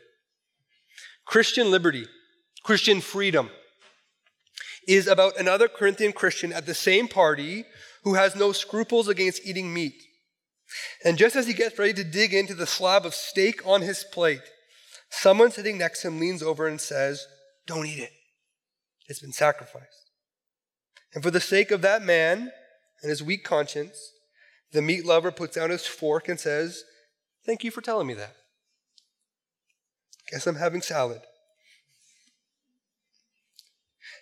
Christian 1.26 1.70
liberty, 1.70 2.06
Christian 2.62 3.00
freedom, 3.00 3.50
is 4.86 5.06
about 5.06 5.38
another 5.38 5.68
Corinthian 5.68 6.12
Christian 6.12 6.52
at 6.52 6.66
the 6.66 6.74
same 6.74 7.08
party 7.08 7.64
who 8.02 8.14
has 8.14 8.36
no 8.36 8.52
scruples 8.52 9.08
against 9.08 9.46
eating 9.46 9.72
meat. 9.72 9.94
And 11.04 11.18
just 11.18 11.36
as 11.36 11.46
he 11.46 11.54
gets 11.54 11.78
ready 11.78 11.92
to 11.94 12.04
dig 12.04 12.34
into 12.34 12.54
the 12.54 12.66
slab 12.66 13.06
of 13.06 13.14
steak 13.14 13.66
on 13.66 13.82
his 13.82 14.04
plate, 14.12 14.42
someone 15.10 15.50
sitting 15.50 15.78
next 15.78 16.02
to 16.02 16.08
him 16.08 16.20
leans 16.20 16.42
over 16.42 16.66
and 16.66 16.80
says, 16.80 17.26
Don't 17.66 17.86
eat 17.86 18.00
it. 18.00 18.12
It's 19.08 19.20
been 19.20 19.32
sacrificed. 19.32 20.10
And 21.14 21.22
for 21.22 21.30
the 21.30 21.40
sake 21.40 21.70
of 21.70 21.82
that 21.82 22.02
man 22.02 22.50
and 23.02 23.10
his 23.10 23.22
weak 23.22 23.44
conscience, 23.44 23.96
the 24.72 24.82
meat 24.82 25.06
lover 25.06 25.30
puts 25.30 25.54
down 25.54 25.70
his 25.70 25.86
fork 25.86 26.28
and 26.28 26.40
says, 26.40 26.82
Thank 27.46 27.62
you 27.62 27.70
for 27.70 27.80
telling 27.80 28.06
me 28.06 28.14
that. 28.14 28.34
Guess 30.30 30.46
I'm 30.46 30.56
having 30.56 30.82
salad. 30.82 31.20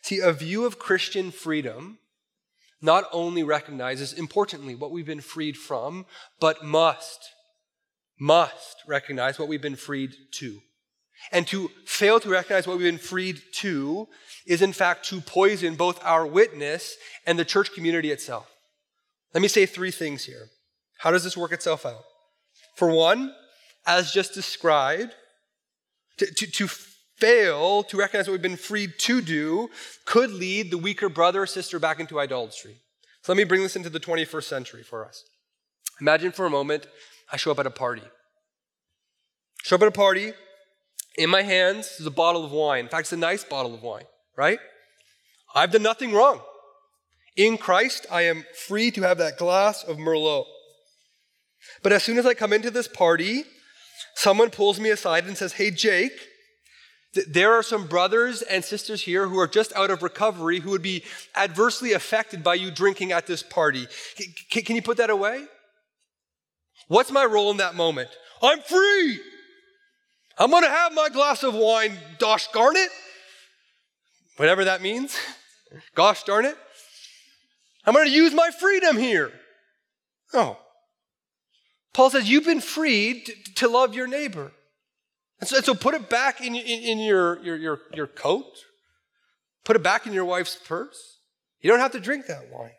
See, 0.02 0.18
a 0.18 0.32
view 0.32 0.64
of 0.64 0.78
Christian 0.78 1.30
freedom 1.30 1.98
not 2.80 3.04
only 3.12 3.44
recognizes, 3.44 4.12
importantly, 4.12 4.74
what 4.74 4.90
we've 4.90 5.06
been 5.06 5.20
freed 5.20 5.56
from, 5.56 6.04
but 6.40 6.64
must, 6.64 7.30
must 8.18 8.82
recognize 8.88 9.38
what 9.38 9.48
we've 9.48 9.62
been 9.62 9.76
freed 9.76 10.12
to. 10.32 10.58
And 11.30 11.46
to 11.46 11.70
fail 11.86 12.18
to 12.18 12.28
recognize 12.28 12.66
what 12.66 12.76
we've 12.78 12.90
been 12.90 12.98
freed 12.98 13.40
to 13.54 14.08
is, 14.44 14.60
in 14.60 14.72
fact, 14.72 15.04
to 15.06 15.20
poison 15.20 15.76
both 15.76 16.04
our 16.04 16.26
witness 16.26 16.96
and 17.24 17.38
the 17.38 17.44
church 17.44 17.72
community 17.72 18.10
itself. 18.10 18.50
Let 19.32 19.40
me 19.40 19.48
say 19.48 19.64
three 19.64 19.92
things 19.92 20.24
here. 20.24 20.48
How 20.98 21.12
does 21.12 21.22
this 21.22 21.36
work 21.36 21.52
itself 21.52 21.86
out? 21.86 22.02
For 22.74 22.90
one, 22.90 23.32
as 23.86 24.10
just 24.10 24.34
described, 24.34 25.14
to, 26.18 26.26
to, 26.26 26.46
to 26.50 26.68
fail 27.22 27.84
to 27.84 27.96
recognize 27.96 28.26
what 28.26 28.32
we've 28.32 28.42
been 28.42 28.56
freed 28.56 28.98
to 28.98 29.20
do 29.20 29.70
could 30.04 30.32
lead 30.32 30.72
the 30.72 30.78
weaker 30.78 31.08
brother 31.08 31.42
or 31.42 31.46
sister 31.46 31.78
back 31.78 32.00
into 32.00 32.18
idolatry. 32.18 32.74
So 33.22 33.32
let 33.32 33.36
me 33.36 33.44
bring 33.44 33.62
this 33.62 33.76
into 33.76 33.88
the 33.88 34.00
21st 34.00 34.42
century 34.42 34.82
for 34.82 35.06
us. 35.06 35.22
Imagine 36.00 36.32
for 36.32 36.46
a 36.46 36.50
moment 36.50 36.88
I 37.32 37.36
show 37.36 37.52
up 37.52 37.60
at 37.60 37.66
a 37.66 37.70
party. 37.70 38.02
Show 39.62 39.76
up 39.76 39.82
at 39.82 39.88
a 39.88 39.92
party. 39.92 40.32
In 41.16 41.30
my 41.30 41.42
hands 41.42 42.00
is 42.00 42.06
a 42.06 42.10
bottle 42.10 42.44
of 42.44 42.50
wine. 42.50 42.86
In 42.86 42.90
fact, 42.90 43.02
it's 43.02 43.12
a 43.12 43.16
nice 43.16 43.44
bottle 43.44 43.72
of 43.72 43.84
wine, 43.84 44.06
right? 44.36 44.58
I've 45.54 45.70
done 45.70 45.84
nothing 45.84 46.12
wrong. 46.12 46.40
In 47.36 47.56
Christ, 47.56 48.04
I 48.10 48.22
am 48.22 48.44
free 48.66 48.90
to 48.90 49.02
have 49.02 49.18
that 49.18 49.38
glass 49.38 49.84
of 49.84 49.96
Merlot. 49.98 50.46
But 51.84 51.92
as 51.92 52.02
soon 52.02 52.18
as 52.18 52.26
I 52.26 52.34
come 52.34 52.52
into 52.52 52.72
this 52.72 52.88
party, 52.88 53.44
someone 54.16 54.50
pulls 54.50 54.80
me 54.80 54.90
aside 54.90 55.26
and 55.26 55.36
says, 55.36 55.52
Hey, 55.52 55.70
Jake, 55.70 56.31
there 57.28 57.52
are 57.52 57.62
some 57.62 57.86
brothers 57.86 58.42
and 58.42 58.64
sisters 58.64 59.02
here 59.02 59.28
who 59.28 59.38
are 59.38 59.46
just 59.46 59.72
out 59.74 59.90
of 59.90 60.02
recovery 60.02 60.60
who 60.60 60.70
would 60.70 60.82
be 60.82 61.04
adversely 61.36 61.92
affected 61.92 62.42
by 62.42 62.54
you 62.54 62.70
drinking 62.70 63.12
at 63.12 63.26
this 63.26 63.42
party. 63.42 63.86
C- 64.16 64.62
can 64.62 64.76
you 64.76 64.82
put 64.82 64.96
that 64.96 65.10
away? 65.10 65.44
What's 66.88 67.10
my 67.10 67.24
role 67.24 67.50
in 67.50 67.58
that 67.58 67.74
moment? 67.74 68.08
I'm 68.42 68.60
free. 68.60 69.20
I'm 70.38 70.50
going 70.50 70.64
to 70.64 70.70
have 70.70 70.94
my 70.94 71.08
glass 71.10 71.42
of 71.42 71.54
wine, 71.54 71.98
gosh 72.18 72.48
darn 72.52 72.76
it. 72.76 72.90
Whatever 74.36 74.64
that 74.64 74.82
means. 74.82 75.16
Gosh 75.94 76.24
darn 76.24 76.44
it. 76.44 76.56
I'm 77.86 77.94
going 77.94 78.06
to 78.06 78.12
use 78.12 78.34
my 78.34 78.50
freedom 78.50 78.96
here. 78.98 79.32
Oh. 80.34 80.58
Paul 81.92 82.10
says, 82.10 82.28
You've 82.28 82.44
been 82.44 82.60
freed 82.60 83.26
to, 83.26 83.54
to 83.54 83.68
love 83.68 83.94
your 83.94 84.06
neighbor. 84.06 84.52
And 85.42 85.48
so, 85.48 85.56
and 85.56 85.64
so 85.64 85.74
put 85.74 85.94
it 85.94 86.08
back 86.08 86.40
in, 86.40 86.54
in, 86.54 86.62
in 86.82 86.98
your, 87.00 87.42
your, 87.42 87.56
your, 87.56 87.80
your 87.92 88.06
coat, 88.06 88.46
put 89.64 89.74
it 89.74 89.82
back 89.82 90.06
in 90.06 90.12
your 90.12 90.24
wife's 90.24 90.54
purse. 90.54 91.18
You 91.60 91.68
don't 91.68 91.80
have 91.80 91.90
to 91.92 92.00
drink 92.00 92.26
that 92.26 92.48
wine. 92.52 92.70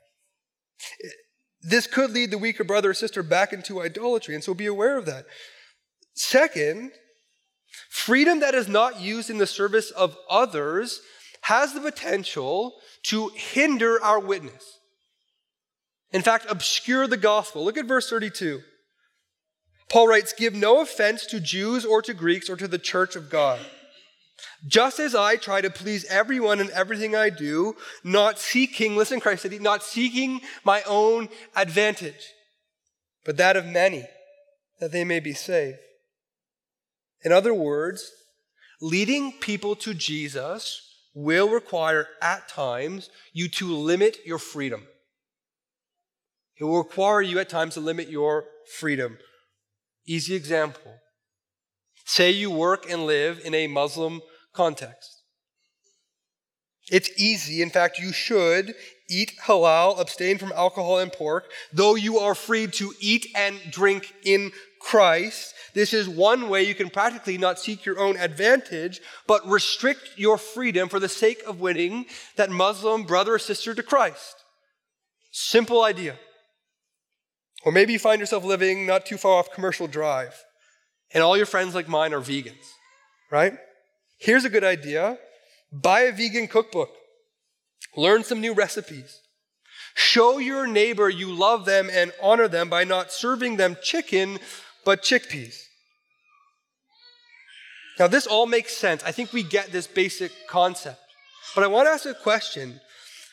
This 1.62 1.88
could 1.88 2.12
lead 2.12 2.32
the 2.32 2.38
weaker 2.38 2.64
brother 2.64 2.92
or 2.92 2.94
sister 2.94 3.22
back 3.22 3.52
into 3.52 3.82
idolatry, 3.82 4.34
and 4.34 4.42
so 4.42 4.54
be 4.54 4.66
aware 4.66 4.98
of 4.98 5.06
that. 5.08 5.26
Second, 6.14 6.94
freedom 7.90 8.40
that 8.40 8.56
is 8.56 8.70
not 8.70 9.02
used 9.02 9.30
in 9.30 9.40
the 9.40 9.48
service 9.48 9.92
of 9.92 10.16
others 10.30 11.02
has 11.42 11.74
the 11.74 11.82
potential 11.82 12.76
to 13.08 13.30
hinder 13.36 14.02
our 14.02 14.22
witness. 14.22 14.80
In 16.14 16.22
fact, 16.22 16.46
obscure 16.48 17.08
the 17.08 17.18
gospel. 17.18 17.66
Look 17.66 17.78
at 17.78 17.88
verse 17.88 18.10
32. 18.10 18.62
Paul 19.90 20.08
writes, 20.08 20.34
Give 20.34 20.54
no 20.54 20.82
offense 20.82 21.26
to 21.28 21.40
Jews 21.40 21.86
or 21.86 22.02
to 22.02 22.14
Greeks 22.14 22.50
or 22.50 22.56
to 22.56 22.68
the 22.68 22.80
church 22.80 23.16
of 23.16 23.30
God. 23.30 23.60
Just 24.68 25.00
as 25.00 25.14
I 25.14 25.36
try 25.36 25.62
to 25.62 25.70
please 25.70 26.06
everyone 26.06 26.60
in 26.60 26.72
everything 26.72 27.16
I 27.16 27.30
do, 27.30 27.76
not 28.04 28.40
seeking, 28.40 28.96
listen, 28.96 29.20
Christ 29.20 29.44
said, 29.44 29.62
not 29.62 29.84
seeking 29.84 30.42
my 30.64 30.82
own 30.84 31.30
advantage, 31.56 32.32
but 33.26 33.38
that 33.38 33.58
of 33.58 33.66
many, 33.66 34.06
that 34.80 34.92
they 34.92 35.04
may 35.04 35.20
be 35.20 35.34
saved. 35.34 35.78
In 37.24 37.32
other 37.32 37.54
words, 37.54 38.12
leading 38.82 39.34
people 39.34 39.76
to 39.78 39.94
Jesus 39.94 40.82
will 41.14 41.50
require 41.50 42.08
at 42.22 42.48
times 42.48 43.10
you 43.34 43.48
to 43.48 43.74
limit 43.74 44.18
your 44.26 44.40
freedom. 44.40 44.88
It 46.58 46.64
will 46.64 46.78
require 46.78 47.22
you 47.22 47.40
at 47.40 47.50
times 47.50 47.76
to 47.76 47.80
limit 47.80 48.10
your 48.10 48.46
freedom. 48.78 49.18
Easy 50.06 50.36
example. 50.36 51.00
Say 52.06 52.32
you 52.32 52.52
work 52.52 52.90
and 52.90 53.06
live 53.06 53.42
in 53.44 53.54
a 53.54 53.68
Muslim 53.68 54.22
context. 54.54 55.24
It's 56.92 57.10
easy. 57.18 57.62
In 57.62 57.70
fact, 57.70 57.98
you 57.98 58.12
should 58.12 58.76
eat 59.10 59.32
halal, 59.46 60.00
abstain 60.00 60.38
from 60.38 60.52
alcohol 60.52 61.00
and 61.00 61.12
pork, 61.12 61.50
though 61.72 61.96
you 61.96 62.20
are 62.20 62.36
free 62.36 62.68
to 62.68 62.94
eat 63.00 63.28
and 63.36 63.60
drink 63.72 64.14
in 64.24 64.52
Christ. 64.82 65.54
This 65.74 65.94
is 65.94 66.10
one 66.10 66.50
way 66.50 66.64
you 66.64 66.76
can 66.76 66.90
practically 66.90 67.38
not 67.38 67.58
seek 67.58 67.86
your 67.86 68.00
own 68.00 68.18
advantage, 68.18 69.00
but 69.28 69.48
restrict 69.48 70.12
your 70.18 70.38
freedom 70.38 70.90
for 70.90 71.00
the 71.00 71.08
sake 71.08 71.42
of 71.48 71.62
winning 71.62 72.06
that 72.36 72.50
Muslim 72.50 73.04
brother 73.04 73.36
or 73.36 73.40
sister 73.40 73.74
to 73.74 73.84
Christ. 73.84 74.36
Simple 75.32 75.84
idea. 75.84 76.20
Or 77.66 77.72
maybe 77.72 77.94
you 77.94 78.00
find 78.00 78.20
yourself 78.20 78.44
living 78.44 78.86
not 78.86 79.06
too 79.06 79.18
far 79.18 79.40
off 79.40 79.54
Commercial 79.54 79.88
Drive, 79.88 80.44
and 81.14 81.24
all 81.24 81.38
your 81.38 81.46
friends 81.46 81.76
like 81.76 81.88
mine 81.88 82.14
are 82.14 82.20
vegans, 82.20 82.66
right? 83.32 83.54
Here's 84.20 84.46
a 84.46 84.50
good 84.50 84.64
idea 84.64 85.18
buy 85.72 86.02
a 86.02 86.12
vegan 86.12 86.48
cookbook, 86.48 86.90
learn 87.96 88.24
some 88.24 88.42
new 88.42 88.54
recipes. 88.54 89.20
Show 89.96 90.40
your 90.40 90.66
neighbor 90.66 91.08
you 91.08 91.32
love 91.32 91.66
them 91.66 91.90
and 91.92 92.12
honor 92.22 92.48
them 92.48 92.68
by 92.68 92.84
not 92.84 93.12
serving 93.12 93.58
them 93.58 93.78
chicken, 93.82 94.40
but 94.86 95.04
chickpeas. 95.04 95.56
Now, 98.00 98.08
this 98.08 98.26
all 98.26 98.48
makes 98.48 98.76
sense. 98.76 99.04
I 99.04 99.12
think 99.12 99.32
we 99.32 99.44
get 99.44 99.72
this 99.72 99.86
basic 99.86 100.32
concept. 100.48 101.00
But 101.54 101.64
I 101.64 101.68
want 101.68 101.86
to 101.88 101.92
ask 101.92 102.06
a 102.08 102.16
question, 102.16 102.80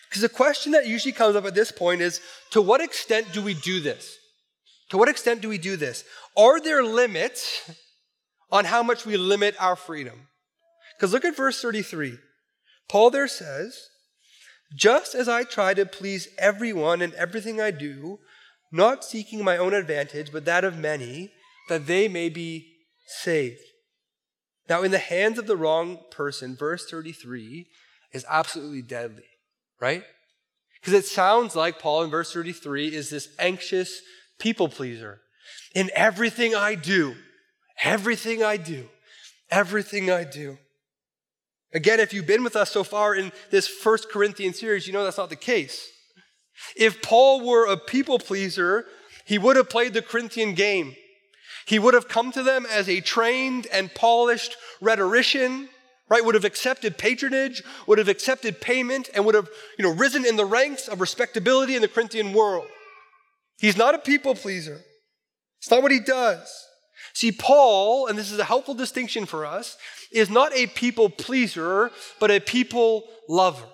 because 0.08 0.20
the 0.20 0.28
question 0.28 0.72
that 0.72 0.86
usually 0.86 1.12
comes 1.12 1.34
up 1.34 1.46
at 1.46 1.54
this 1.54 1.72
point 1.72 2.02
is 2.02 2.20
to 2.50 2.60
what 2.60 2.82
extent 2.82 3.32
do 3.32 3.40
we 3.40 3.54
do 3.54 3.80
this? 3.80 4.18
To 4.90 4.98
what 4.98 5.08
extent 5.08 5.40
do 5.40 5.48
we 5.48 5.58
do 5.58 5.76
this? 5.76 6.04
Are 6.36 6.60
there 6.60 6.82
limits 6.82 7.70
on 8.50 8.64
how 8.64 8.82
much 8.82 9.06
we 9.06 9.16
limit 9.16 9.54
our 9.58 9.76
freedom? 9.76 10.28
Because 10.96 11.12
look 11.12 11.24
at 11.24 11.36
verse 11.36 11.60
33. 11.62 12.18
Paul 12.88 13.10
there 13.10 13.28
says, 13.28 13.88
Just 14.76 15.14
as 15.14 15.28
I 15.28 15.44
try 15.44 15.74
to 15.74 15.86
please 15.86 16.28
everyone 16.38 17.00
in 17.00 17.14
everything 17.14 17.60
I 17.60 17.70
do, 17.70 18.18
not 18.72 19.04
seeking 19.04 19.44
my 19.44 19.56
own 19.56 19.74
advantage, 19.74 20.32
but 20.32 20.44
that 20.44 20.64
of 20.64 20.76
many, 20.76 21.32
that 21.68 21.86
they 21.86 22.08
may 22.08 22.28
be 22.28 22.74
saved. 23.06 23.60
Now, 24.68 24.82
in 24.82 24.90
the 24.90 24.98
hands 24.98 25.38
of 25.38 25.46
the 25.46 25.56
wrong 25.56 25.98
person, 26.10 26.56
verse 26.56 26.88
33 26.88 27.66
is 28.12 28.24
absolutely 28.28 28.82
deadly, 28.82 29.24
right? 29.80 30.04
Because 30.80 30.94
it 30.94 31.04
sounds 31.04 31.56
like 31.56 31.78
Paul 31.78 32.04
in 32.04 32.10
verse 32.10 32.32
33 32.32 32.94
is 32.94 33.10
this 33.10 33.28
anxious, 33.38 34.00
people 34.40 34.68
pleaser. 34.68 35.20
In 35.74 35.90
everything 35.94 36.54
I 36.54 36.74
do, 36.74 37.14
everything 37.84 38.42
I 38.42 38.56
do, 38.56 38.88
everything 39.50 40.10
I 40.10 40.24
do. 40.24 40.58
Again, 41.72 42.00
if 42.00 42.12
you've 42.12 42.26
been 42.26 42.42
with 42.42 42.56
us 42.56 42.70
so 42.70 42.82
far 42.82 43.14
in 43.14 43.30
this 43.50 43.68
First 43.68 44.10
Corinthians 44.10 44.58
series, 44.58 44.86
you 44.86 44.92
know 44.92 45.04
that's 45.04 45.18
not 45.18 45.30
the 45.30 45.36
case. 45.36 45.88
If 46.76 47.00
Paul 47.00 47.46
were 47.46 47.66
a 47.66 47.76
people 47.76 48.18
pleaser, 48.18 48.86
he 49.24 49.38
would 49.38 49.56
have 49.56 49.70
played 49.70 49.94
the 49.94 50.02
Corinthian 50.02 50.54
game. 50.54 50.96
He 51.66 51.78
would 51.78 51.94
have 51.94 52.08
come 52.08 52.32
to 52.32 52.42
them 52.42 52.66
as 52.68 52.88
a 52.88 53.00
trained 53.00 53.68
and 53.72 53.94
polished 53.94 54.56
rhetorician, 54.80 55.68
right? 56.08 56.24
Would 56.24 56.34
have 56.34 56.44
accepted 56.44 56.98
patronage, 56.98 57.62
would 57.86 57.98
have 57.98 58.08
accepted 58.08 58.60
payment, 58.60 59.08
and 59.14 59.24
would 59.24 59.36
have, 59.36 59.48
you 59.78 59.84
know, 59.84 59.94
risen 59.94 60.26
in 60.26 60.36
the 60.36 60.44
ranks 60.44 60.88
of 60.88 61.00
respectability 61.00 61.76
in 61.76 61.82
the 61.82 61.88
Corinthian 61.88 62.32
world. 62.32 62.66
He's 63.60 63.76
not 63.76 63.94
a 63.94 63.98
people 63.98 64.34
pleaser. 64.34 64.80
It's 65.58 65.70
not 65.70 65.82
what 65.82 65.92
he 65.92 66.00
does. 66.00 66.50
See, 67.12 67.32
Paul, 67.32 68.06
and 68.06 68.18
this 68.18 68.30
is 68.30 68.38
a 68.38 68.44
helpful 68.44 68.74
distinction 68.74 69.26
for 69.26 69.44
us, 69.44 69.76
is 70.12 70.30
not 70.30 70.52
a 70.54 70.66
people 70.68 71.10
pleaser, 71.10 71.90
but 72.18 72.30
a 72.30 72.40
people 72.40 73.04
lover. 73.28 73.66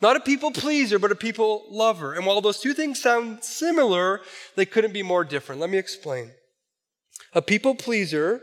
Not 0.00 0.16
a 0.16 0.20
people 0.20 0.50
pleaser, 0.50 0.98
but 0.98 1.12
a 1.12 1.16
people 1.16 1.64
lover. 1.70 2.14
And 2.14 2.26
while 2.26 2.40
those 2.40 2.60
two 2.60 2.72
things 2.72 3.00
sound 3.00 3.44
similar, 3.44 4.20
they 4.56 4.64
couldn't 4.64 4.92
be 4.92 5.02
more 5.02 5.24
different. 5.24 5.60
Let 5.60 5.70
me 5.70 5.78
explain. 5.78 6.32
A 7.34 7.42
people 7.42 7.74
pleaser 7.74 8.40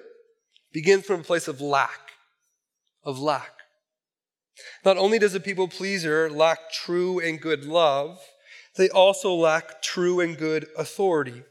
begins 0.71 1.05
from 1.05 1.21
a 1.21 1.23
place 1.23 1.47
of 1.47 1.59
lack, 1.59 2.11
of 3.03 3.19
lack. 3.19 3.51
Not 4.85 4.97
only 4.97 5.19
does 5.19 5.35
a 5.35 5.39
people 5.39 5.67
pleaser 5.67 6.29
lack 6.29 6.71
true 6.71 7.19
and 7.19 7.41
good 7.41 7.65
love, 7.65 8.19
they 8.79 8.89
also 8.89 9.33
lack 9.33 9.81
true 9.81 10.21
and 10.21 10.37
good 10.37 10.67
authority. 10.77 11.43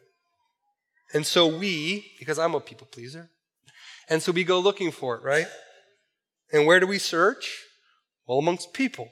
And 1.13 1.27
so 1.27 1.47
we, 1.47 2.11
because 2.19 2.39
I'm 2.39 2.55
a 2.55 2.61
people 2.61 2.89
pleaser, 2.91 3.29
and 4.09 4.23
so 4.23 4.33
we 4.33 4.45
go 4.45 4.59
looking 4.59 4.91
for 4.91 5.15
it, 5.15 5.23
right? 5.23 5.47
And 6.55 6.67
where 6.67 6.81
do 6.81 6.87
we 6.87 6.99
search? 6.99 7.65
Well, 8.27 8.39
amongst 8.39 8.73
people. 8.73 9.11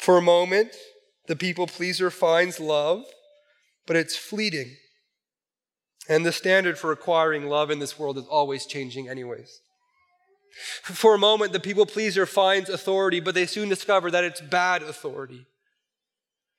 For 0.00 0.16
a 0.16 0.22
moment, 0.22 0.76
the 1.26 1.34
people 1.34 1.66
pleaser 1.66 2.08
finds 2.08 2.60
love, 2.60 3.02
but 3.84 3.96
it's 3.96 4.16
fleeting. 4.16 4.76
And 6.08 6.24
the 6.24 6.30
standard 6.30 6.78
for 6.78 6.92
acquiring 6.92 7.48
love 7.48 7.72
in 7.72 7.80
this 7.80 7.98
world 7.98 8.16
is 8.16 8.26
always 8.30 8.64
changing, 8.64 9.08
anyways. 9.08 9.58
For 10.84 11.16
a 11.16 11.18
moment, 11.18 11.52
the 11.52 11.58
people 11.58 11.84
pleaser 11.84 12.26
finds 12.26 12.70
authority, 12.70 13.18
but 13.18 13.34
they 13.34 13.46
soon 13.46 13.68
discover 13.68 14.08
that 14.12 14.22
it's 14.22 14.40
bad 14.40 14.84
authority. 14.84 15.48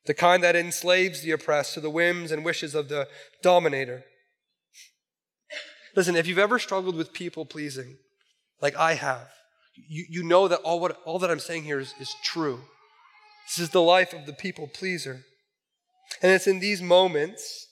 The 0.06 0.14
kind 0.14 0.44
that 0.44 0.56
enslaves 0.56 1.22
the 1.22 1.32
oppressed 1.32 1.74
to 1.74 1.80
the 1.80 1.90
whims 1.90 2.32
and 2.32 2.46
wishes 2.46 2.76
of 2.76 2.90
the 2.90 3.08
dominator. 3.42 4.04
Listen, 5.96 6.16
if 6.16 6.28
you've 6.28 6.38
ever 6.38 6.60
struggled 6.60 6.96
with 6.96 7.14
people 7.14 7.46
pleasing, 7.46 7.98
like 8.62 8.76
I 8.76 8.94
have, 8.94 9.30
you, 9.88 10.06
you 10.10 10.24
know 10.24 10.48
that 10.48 10.60
all, 10.60 10.80
what, 10.80 11.00
all 11.06 11.20
that 11.20 11.32
I'm 11.32 11.40
saying 11.40 11.64
here 11.64 11.80
is, 11.80 11.94
is 12.00 12.16
true. 12.24 12.62
This 13.48 13.60
is 13.60 13.70
the 13.70 13.82
life 13.82 14.14
of 14.14 14.26
the 14.26 14.34
people 14.34 14.68
pleaser. 14.68 15.22
And 16.22 16.32
it's 16.32 16.48
in 16.48 16.60
these 16.60 16.82
moments 16.82 17.68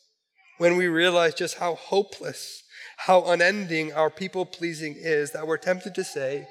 when 0.57 0.77
we 0.77 0.87
realize 0.87 1.33
just 1.33 1.57
how 1.57 1.75
hopeless, 1.75 2.63
how 2.97 3.23
unending 3.25 3.93
our 3.93 4.09
people 4.09 4.45
pleasing 4.45 4.95
is 4.97 5.31
that 5.31 5.47
we're 5.47 5.57
tempted 5.57 5.95
to 5.95 6.03
say, 6.03 6.47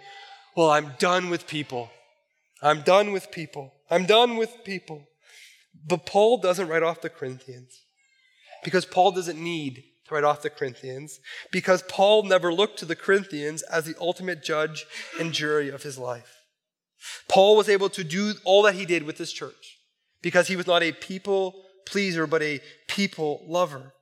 Well, 0.56 0.70
I'm 0.70 0.92
done 0.98 1.30
with 1.30 1.46
people. 1.46 1.90
I'm 2.62 2.82
done 2.82 3.12
with 3.12 3.30
people. 3.30 3.72
I'm 3.90 4.06
done 4.06 4.36
with 4.36 4.64
people. 4.64 5.06
But 5.86 6.06
Paul 6.06 6.38
doesn't 6.38 6.68
write 6.68 6.82
off 6.82 7.00
the 7.00 7.08
Corinthians 7.08 7.80
because 8.62 8.84
Paul 8.84 9.12
doesn't 9.12 9.42
need 9.42 9.82
to 10.06 10.14
write 10.14 10.24
off 10.24 10.42
the 10.42 10.50
Corinthians 10.50 11.20
because 11.50 11.82
Paul 11.82 12.24
never 12.24 12.52
looked 12.52 12.78
to 12.80 12.84
the 12.84 12.96
Corinthians 12.96 13.62
as 13.62 13.84
the 13.84 13.94
ultimate 14.00 14.42
judge 14.42 14.86
and 15.18 15.32
jury 15.32 15.68
of 15.68 15.82
his 15.82 15.98
life. 15.98 16.42
Paul 17.28 17.56
was 17.56 17.68
able 17.68 17.88
to 17.90 18.04
do 18.04 18.34
all 18.44 18.62
that 18.62 18.74
he 18.74 18.86
did 18.86 19.02
with 19.02 19.18
this 19.18 19.32
church 19.32 19.78
because 20.22 20.48
he 20.48 20.56
was 20.56 20.66
not 20.66 20.82
a 20.82 20.92
people 20.92 21.64
pleaser, 21.86 22.26
but 22.26 22.42
a 22.42 22.60
people 22.88 23.44
lover. 23.48 23.92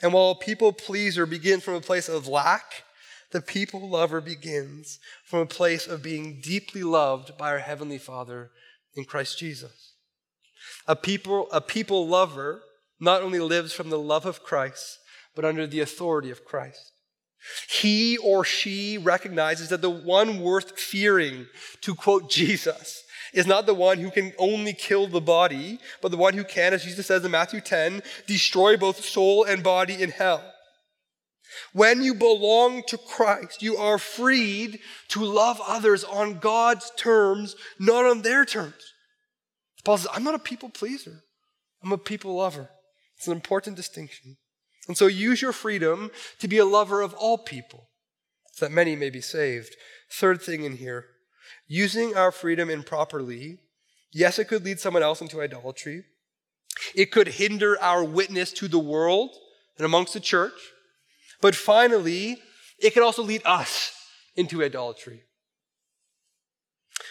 And 0.00 0.12
while 0.12 0.30
a 0.30 0.38
people 0.38 0.72
pleaser 0.72 1.26
begins 1.26 1.64
from 1.64 1.74
a 1.74 1.80
place 1.80 2.08
of 2.08 2.28
lack, 2.28 2.84
the 3.32 3.42
people 3.42 3.88
lover 3.88 4.20
begins 4.20 4.98
from 5.24 5.40
a 5.40 5.46
place 5.46 5.86
of 5.86 6.02
being 6.02 6.40
deeply 6.40 6.82
loved 6.82 7.36
by 7.36 7.50
our 7.50 7.58
Heavenly 7.58 7.98
Father 7.98 8.50
in 8.94 9.04
Christ 9.04 9.38
Jesus. 9.38 9.87
A 10.86 10.96
people, 10.96 11.48
a 11.52 11.60
people 11.60 12.06
lover 12.06 12.62
not 13.00 13.22
only 13.22 13.38
lives 13.38 13.72
from 13.72 13.90
the 13.90 13.98
love 13.98 14.26
of 14.26 14.42
Christ, 14.42 14.98
but 15.34 15.44
under 15.44 15.66
the 15.66 15.80
authority 15.80 16.30
of 16.30 16.44
Christ. 16.44 16.92
He 17.68 18.18
or 18.18 18.44
she 18.44 18.98
recognizes 18.98 19.68
that 19.68 19.82
the 19.82 19.90
one 19.90 20.40
worth 20.40 20.78
fearing, 20.78 21.46
to 21.82 21.94
quote 21.94 22.28
Jesus, 22.28 23.04
is 23.32 23.46
not 23.46 23.66
the 23.66 23.74
one 23.74 23.98
who 23.98 24.10
can 24.10 24.32
only 24.38 24.72
kill 24.72 25.06
the 25.06 25.20
body, 25.20 25.78
but 26.02 26.10
the 26.10 26.16
one 26.16 26.34
who 26.34 26.44
can, 26.44 26.74
as 26.74 26.84
Jesus 26.84 27.06
says 27.06 27.24
in 27.24 27.30
Matthew 27.30 27.60
10, 27.60 28.02
destroy 28.26 28.76
both 28.76 29.04
soul 29.04 29.44
and 29.44 29.62
body 29.62 30.02
in 30.02 30.10
hell. 30.10 30.42
When 31.72 32.02
you 32.02 32.14
belong 32.14 32.82
to 32.88 32.98
Christ, 32.98 33.62
you 33.62 33.76
are 33.76 33.98
freed 33.98 34.80
to 35.08 35.24
love 35.24 35.60
others 35.66 36.04
on 36.04 36.38
God's 36.38 36.90
terms, 36.96 37.56
not 37.78 38.04
on 38.04 38.22
their 38.22 38.44
terms. 38.44 38.94
Paul 39.84 39.98
says, 39.98 40.08
I'm 40.12 40.24
not 40.24 40.34
a 40.34 40.38
people 40.38 40.68
pleaser, 40.68 41.24
I'm 41.82 41.92
a 41.92 41.98
people 41.98 42.36
lover. 42.36 42.70
It's 43.16 43.26
an 43.26 43.32
important 43.32 43.76
distinction. 43.76 44.36
And 44.86 44.96
so 44.96 45.06
use 45.06 45.42
your 45.42 45.52
freedom 45.52 46.10
to 46.38 46.48
be 46.48 46.58
a 46.58 46.64
lover 46.64 47.02
of 47.02 47.14
all 47.14 47.38
people, 47.38 47.88
so 48.52 48.66
that 48.66 48.72
many 48.72 48.96
may 48.96 49.10
be 49.10 49.20
saved. 49.20 49.74
Third 50.10 50.40
thing 50.40 50.64
in 50.64 50.76
here 50.76 51.06
using 51.66 52.16
our 52.16 52.32
freedom 52.32 52.70
improperly, 52.70 53.58
yes, 54.12 54.38
it 54.38 54.48
could 54.48 54.64
lead 54.64 54.80
someone 54.80 55.02
else 55.02 55.20
into 55.20 55.40
idolatry. 55.40 56.04
It 56.94 57.10
could 57.10 57.28
hinder 57.28 57.80
our 57.80 58.04
witness 58.04 58.52
to 58.52 58.68
the 58.68 58.78
world 58.78 59.30
and 59.76 59.84
amongst 59.84 60.14
the 60.14 60.20
church. 60.20 60.52
But 61.40 61.54
finally, 61.54 62.38
it 62.78 62.94
can 62.94 63.02
also 63.02 63.22
lead 63.22 63.42
us 63.44 63.92
into 64.36 64.62
idolatry. 64.62 65.22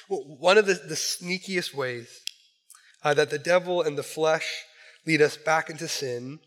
One 0.07 0.57
of 0.57 0.65
the, 0.65 0.75
the 0.75 0.95
sneakiest 0.95 1.73
ways 1.73 2.21
uh, 3.03 3.13
that 3.13 3.29
the 3.29 3.39
devil 3.39 3.81
and 3.81 3.97
the 3.97 4.03
flesh 4.03 4.63
lead 5.05 5.21
us 5.21 5.37
back 5.37 5.69
into 5.69 5.87
sin 5.87 6.39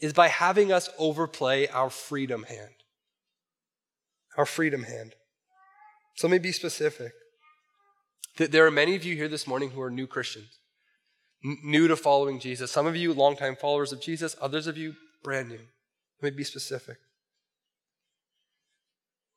is 0.00 0.12
by 0.12 0.28
having 0.28 0.72
us 0.72 0.90
overplay 0.98 1.68
our 1.68 1.88
freedom 1.88 2.42
hand. 2.44 2.74
Our 4.36 4.46
freedom 4.46 4.82
hand. 4.82 5.14
So 6.16 6.26
let 6.26 6.32
me 6.32 6.38
be 6.38 6.52
specific. 6.52 7.12
There 8.36 8.66
are 8.66 8.70
many 8.70 8.96
of 8.96 9.04
you 9.04 9.14
here 9.14 9.28
this 9.28 9.46
morning 9.46 9.70
who 9.70 9.80
are 9.82 9.90
new 9.90 10.06
Christians, 10.06 10.58
new 11.42 11.86
to 11.88 11.96
following 11.96 12.40
Jesus. 12.40 12.70
Some 12.70 12.86
of 12.86 12.96
you, 12.96 13.12
longtime 13.12 13.56
followers 13.56 13.92
of 13.92 14.00
Jesus, 14.00 14.34
others 14.40 14.66
of 14.66 14.76
you, 14.76 14.94
brand 15.22 15.48
new. 15.48 15.60
Let 16.20 16.32
me 16.32 16.36
be 16.38 16.44
specific. 16.44 16.96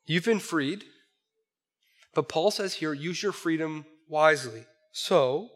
You've 0.06 0.26
been 0.26 0.40
freed, 0.40 0.84
but 2.14 2.30
Paul 2.30 2.52
says 2.52 2.76
here 2.76 2.94
use 2.94 3.22
your 3.22 3.32
freedom 3.32 3.86
wisely. 4.08 4.66
So, 4.92 5.50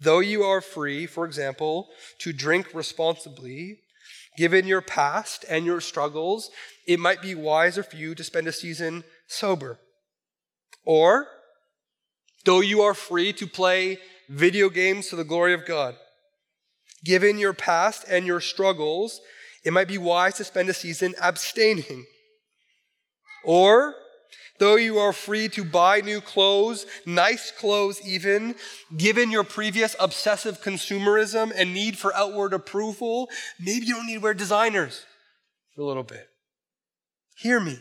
though 0.00 0.20
you 0.20 0.42
are 0.42 0.60
free, 0.60 1.06
for 1.06 1.24
example, 1.24 1.88
to 2.18 2.32
drink 2.32 2.74
responsibly, 2.74 3.78
Given 4.36 4.66
your 4.66 4.80
past 4.80 5.44
and 5.48 5.64
your 5.64 5.80
struggles, 5.80 6.50
it 6.86 6.98
might 6.98 7.22
be 7.22 7.34
wiser 7.34 7.82
for 7.82 7.96
you 7.96 8.14
to 8.14 8.24
spend 8.24 8.48
a 8.48 8.52
season 8.52 9.04
sober. 9.28 9.78
Or, 10.84 11.28
though 12.44 12.60
you 12.60 12.82
are 12.82 12.94
free 12.94 13.32
to 13.34 13.46
play 13.46 13.98
video 14.28 14.68
games 14.68 15.08
to 15.08 15.16
the 15.16 15.24
glory 15.24 15.54
of 15.54 15.64
God, 15.64 15.94
given 17.04 17.38
your 17.38 17.52
past 17.52 18.04
and 18.08 18.26
your 18.26 18.40
struggles, 18.40 19.20
it 19.64 19.72
might 19.72 19.88
be 19.88 19.98
wise 19.98 20.34
to 20.34 20.44
spend 20.44 20.68
a 20.68 20.74
season 20.74 21.14
abstaining. 21.20 22.04
Or, 23.44 23.94
Though 24.64 24.76
you 24.76 24.98
are 24.98 25.12
free 25.12 25.50
to 25.50 25.62
buy 25.62 26.00
new 26.00 26.22
clothes, 26.22 26.86
nice 27.04 27.50
clothes 27.50 28.00
even, 28.02 28.54
given 28.96 29.30
your 29.30 29.44
previous 29.44 29.94
obsessive 30.00 30.62
consumerism 30.62 31.52
and 31.54 31.74
need 31.74 31.98
for 31.98 32.14
outward 32.14 32.54
approval, 32.54 33.28
maybe 33.60 33.84
you 33.84 33.92
don't 33.92 34.06
need 34.06 34.14
to 34.14 34.20
wear 34.20 34.32
designers 34.32 35.04
for 35.74 35.82
a 35.82 35.84
little 35.84 36.02
bit. 36.02 36.28
Hear 37.36 37.60
me. 37.60 37.78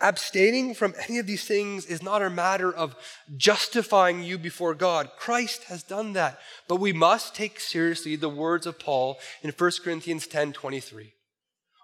Abstaining 0.00 0.72
from 0.72 0.94
any 1.06 1.18
of 1.18 1.26
these 1.26 1.44
things 1.44 1.84
is 1.84 2.02
not 2.02 2.22
a 2.22 2.30
matter 2.30 2.72
of 2.72 2.96
justifying 3.36 4.22
you 4.22 4.38
before 4.38 4.72
God. 4.74 5.10
Christ 5.18 5.64
has 5.64 5.82
done 5.82 6.14
that. 6.14 6.38
But 6.66 6.76
we 6.76 6.94
must 6.94 7.34
take 7.34 7.60
seriously 7.60 8.16
the 8.16 8.30
words 8.30 8.64
of 8.64 8.78
Paul 8.78 9.18
in 9.42 9.50
1 9.50 9.70
Corinthians 9.84 10.26
10 10.26 10.54
23. 10.54 11.12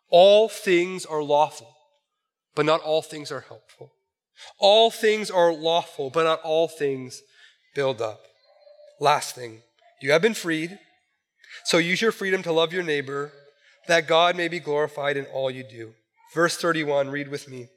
All 0.09 0.49
things 0.49 1.05
are 1.05 1.23
lawful, 1.23 1.77
but 2.55 2.65
not 2.65 2.81
all 2.81 3.03
things 3.03 3.31
are 3.31 3.41
helpful. 3.41 3.93
All 4.59 4.91
things 4.91 5.31
are 5.31 5.53
lawful, 5.53 6.11
but 6.11 6.25
not 6.25 6.41
all 6.43 6.69
things 6.69 7.23
build 7.75 8.01
up. 8.01 8.21
Last 9.01 9.35
thing, 9.35 9.63
you 10.01 10.13
have 10.13 10.23
been 10.23 10.35
freed, 10.35 10.79
so 11.65 11.79
use 11.79 12.01
your 12.01 12.13
freedom 12.13 12.43
to 12.43 12.53
love 12.53 12.73
your 12.73 12.83
neighbor, 12.83 13.33
that 13.89 14.09
God 14.09 14.37
may 14.37 14.49
be 14.49 14.61
glorified 14.61 15.17
in 15.17 15.27
all 15.27 15.51
you 15.51 15.63
do. 15.63 15.93
Verse 16.35 16.57
31, 16.57 17.11
read 17.11 17.29
with 17.29 17.49
me. 17.49 17.69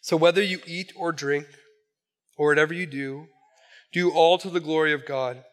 So 0.00 0.16
whether 0.16 0.42
you 0.42 0.60
eat 0.66 0.92
or 0.96 1.12
drink, 1.12 1.46
or 2.40 2.48
whatever 2.48 2.72
you 2.72 2.86
do, 2.86 3.26
do 3.92 4.10
all 4.10 4.38
to 4.38 4.48
the 4.48 4.60
glory 4.60 4.94
of 4.94 5.04
God. 5.04 5.44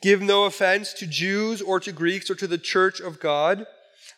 Give 0.00 0.22
no 0.22 0.44
offense 0.46 0.94
to 0.94 1.06
Jews 1.06 1.60
or 1.60 1.78
to 1.78 1.92
Greeks 1.92 2.30
or 2.30 2.34
to 2.36 2.46
the 2.46 2.56
church 2.56 3.00
of 3.00 3.20
God 3.20 3.66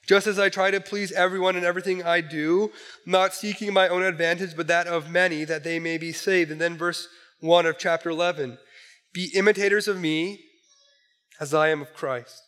Just 0.06 0.26
as 0.26 0.38
I 0.38 0.48
try 0.48 0.70
to 0.70 0.80
please 0.80 1.12
everyone 1.12 1.56
in 1.56 1.64
everything 1.64 2.02
I 2.02 2.20
do, 2.20 2.72
not 3.06 3.34
seeking 3.34 3.72
my 3.72 3.88
own 3.88 4.02
advantage, 4.02 4.56
but 4.56 4.66
that 4.66 4.86
of 4.86 5.10
many, 5.10 5.44
that 5.44 5.62
they 5.62 5.78
may 5.78 5.96
be 5.96 6.12
saved. 6.12 6.50
And 6.50 6.60
then 6.60 6.76
verse 6.76 7.08
1 7.40 7.66
of 7.66 7.78
chapter 7.78 8.10
11 8.10 8.58
Be 9.12 9.30
imitators 9.34 9.86
of 9.86 10.00
me 10.00 10.40
as 11.40 11.54
I 11.54 11.68
am 11.68 11.82
of 11.82 11.94
Christ. 11.94 12.42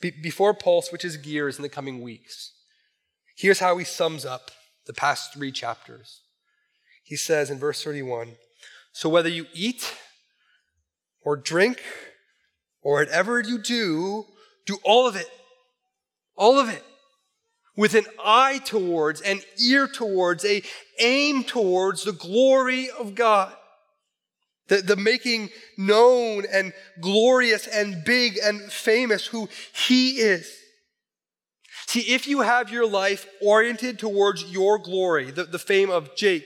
Be- 0.00 0.12
before 0.22 0.54
Paul 0.54 0.80
switches 0.82 1.16
gears 1.16 1.56
in 1.56 1.62
the 1.62 1.68
coming 1.68 2.00
weeks, 2.00 2.52
here's 3.36 3.60
how 3.60 3.76
he 3.76 3.84
sums 3.84 4.24
up 4.24 4.50
the 4.86 4.94
past 4.94 5.34
three 5.34 5.52
chapters. 5.52 6.22
He 7.02 7.16
says 7.16 7.50
in 7.50 7.58
verse 7.58 7.82
31 7.84 8.36
So 8.92 9.08
whether 9.08 9.28
you 9.28 9.46
eat 9.52 9.94
or 11.22 11.36
drink 11.36 11.82
or 12.82 13.00
whatever 13.00 13.40
you 13.40 13.58
do, 13.58 14.24
do 14.68 14.78
all 14.84 15.08
of 15.08 15.16
it. 15.16 15.28
All 16.36 16.58
of 16.58 16.68
it. 16.68 16.84
With 17.76 17.94
an 17.94 18.04
eye 18.22 18.60
towards, 18.64 19.20
an 19.22 19.40
ear 19.64 19.88
towards, 19.88 20.44
a 20.44 20.62
aim 20.98 21.44
towards 21.44 22.04
the 22.04 22.12
glory 22.12 22.90
of 22.90 23.14
God. 23.14 23.54
The, 24.68 24.82
the 24.82 24.96
making 24.96 25.48
known 25.78 26.44
and 26.52 26.74
glorious 27.00 27.66
and 27.66 28.04
big 28.04 28.38
and 28.42 28.70
famous 28.70 29.26
who 29.26 29.48
He 29.74 30.18
is. 30.18 30.54
See, 31.86 32.00
if 32.00 32.28
you 32.28 32.42
have 32.42 32.70
your 32.70 32.86
life 32.86 33.26
oriented 33.40 33.98
towards 33.98 34.44
your 34.44 34.78
glory, 34.78 35.30
the, 35.30 35.44
the 35.44 35.58
fame 35.58 35.88
of 35.88 36.14
Jake, 36.14 36.44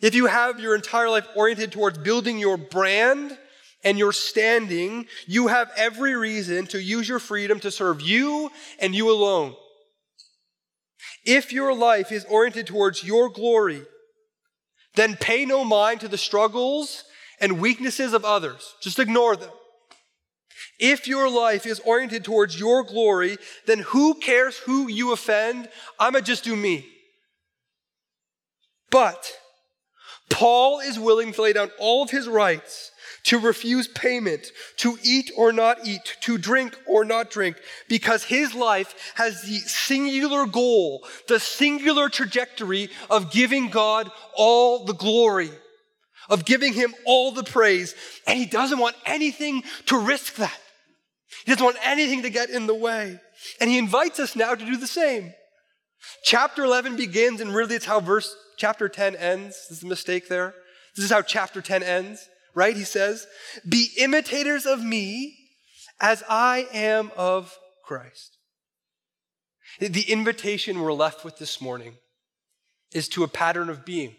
if 0.00 0.14
you 0.14 0.26
have 0.26 0.60
your 0.60 0.76
entire 0.76 1.10
life 1.10 1.26
oriented 1.34 1.72
towards 1.72 1.98
building 1.98 2.38
your 2.38 2.56
brand 2.56 3.36
and 3.84 3.98
your 3.98 4.12
standing, 4.12 5.06
you 5.26 5.48
have 5.48 5.70
every 5.76 6.16
reason 6.16 6.66
to 6.68 6.82
use 6.82 7.08
your 7.08 7.18
freedom 7.18 7.60
to 7.60 7.70
serve 7.70 8.00
you 8.00 8.50
and 8.80 8.94
you 8.94 9.10
alone. 9.10 9.54
If 11.24 11.52
your 11.52 11.74
life 11.74 12.10
is 12.10 12.24
oriented 12.24 12.66
towards 12.66 13.04
your 13.04 13.28
glory, 13.28 13.82
then 14.94 15.16
pay 15.16 15.44
no 15.44 15.64
mind 15.64 16.00
to 16.00 16.08
the 16.08 16.18
struggles 16.18 17.04
and 17.40 17.60
weaknesses 17.60 18.12
of 18.12 18.24
others. 18.24 18.74
Just 18.80 18.98
ignore 18.98 19.36
them. 19.36 19.50
If 20.80 21.08
your 21.08 21.28
life 21.28 21.66
is 21.66 21.80
oriented 21.80 22.24
towards 22.24 22.58
your 22.58 22.82
glory, 22.84 23.38
then 23.66 23.80
who 23.80 24.14
cares 24.14 24.56
who 24.58 24.88
you 24.88 25.12
offend? 25.12 25.68
I'm 25.98 26.12
going 26.12 26.24
to 26.24 26.30
just 26.30 26.44
do 26.44 26.54
me. 26.56 26.86
But 28.90 29.32
Paul 30.30 30.80
is 30.80 30.98
willing 30.98 31.32
to 31.32 31.42
lay 31.42 31.52
down 31.52 31.70
all 31.78 32.02
of 32.02 32.10
his 32.10 32.28
rights 32.28 32.92
to 33.24 33.38
refuse 33.38 33.88
payment, 33.88 34.52
to 34.76 34.98
eat 35.02 35.30
or 35.36 35.52
not 35.52 35.78
eat, 35.86 36.16
to 36.20 36.38
drink 36.38 36.78
or 36.86 37.04
not 37.04 37.30
drink, 37.30 37.56
because 37.88 38.24
his 38.24 38.54
life 38.54 39.12
has 39.14 39.42
the 39.42 39.58
singular 39.58 40.46
goal, 40.46 41.06
the 41.26 41.40
singular 41.40 42.08
trajectory 42.08 42.88
of 43.10 43.30
giving 43.30 43.68
God 43.68 44.10
all 44.34 44.84
the 44.84 44.94
glory, 44.94 45.50
of 46.28 46.44
giving 46.44 46.72
him 46.72 46.94
all 47.04 47.32
the 47.32 47.44
praise. 47.44 47.94
And 48.26 48.38
he 48.38 48.46
doesn't 48.46 48.78
want 48.78 48.96
anything 49.04 49.62
to 49.86 49.98
risk 49.98 50.36
that. 50.36 50.58
He 51.44 51.52
doesn't 51.52 51.64
want 51.64 51.78
anything 51.82 52.22
to 52.22 52.30
get 52.30 52.50
in 52.50 52.66
the 52.66 52.74
way. 52.74 53.20
And 53.60 53.70
he 53.70 53.78
invites 53.78 54.18
us 54.20 54.36
now 54.36 54.54
to 54.54 54.64
do 54.64 54.76
the 54.76 54.86
same. 54.86 55.32
Chapter 56.22 56.64
11 56.64 56.96
begins, 56.96 57.40
and 57.40 57.54
really 57.54 57.74
it's 57.74 57.84
how 57.84 58.00
verse 58.00 58.34
chapter 58.56 58.88
10 58.88 59.16
ends. 59.16 59.66
This 59.68 59.78
is 59.78 59.84
a 59.84 59.88
mistake 59.88 60.28
there. 60.28 60.54
This 60.96 61.04
is 61.04 61.10
how 61.10 61.22
chapter 61.22 61.60
10 61.60 61.82
ends 61.82 62.28
right? 62.58 62.76
He 62.76 62.84
says, 62.84 63.26
Be 63.66 63.90
imitators 63.96 64.66
of 64.66 64.82
me 64.82 65.36
as 66.00 66.24
I 66.28 66.66
am 66.72 67.12
of 67.16 67.56
Christ. 67.84 68.36
The 69.78 70.10
invitation 70.10 70.80
we're 70.80 70.92
left 70.92 71.24
with 71.24 71.38
this 71.38 71.60
morning 71.60 71.94
is 72.92 73.08
to 73.10 73.22
a 73.22 73.28
pattern 73.28 73.70
of 73.70 73.84
being. 73.84 74.16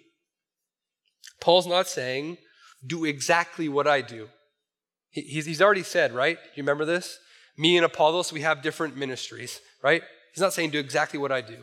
Paul's 1.41 1.67
not 1.67 1.87
saying, 1.87 2.37
do 2.85 3.03
exactly 3.03 3.67
what 3.67 3.87
I 3.87 4.01
do. 4.01 4.29
He's 5.11 5.61
already 5.61 5.83
said, 5.83 6.13
right? 6.13 6.37
You 6.55 6.63
remember 6.63 6.85
this? 6.85 7.17
Me 7.57 7.75
and 7.75 7.85
Apollos, 7.85 8.31
we 8.31 8.41
have 8.41 8.61
different 8.61 8.95
ministries, 8.95 9.59
right? 9.83 10.01
He's 10.33 10.41
not 10.41 10.53
saying 10.53 10.69
do 10.69 10.79
exactly 10.79 11.19
what 11.19 11.31
I 11.31 11.41
do. 11.41 11.57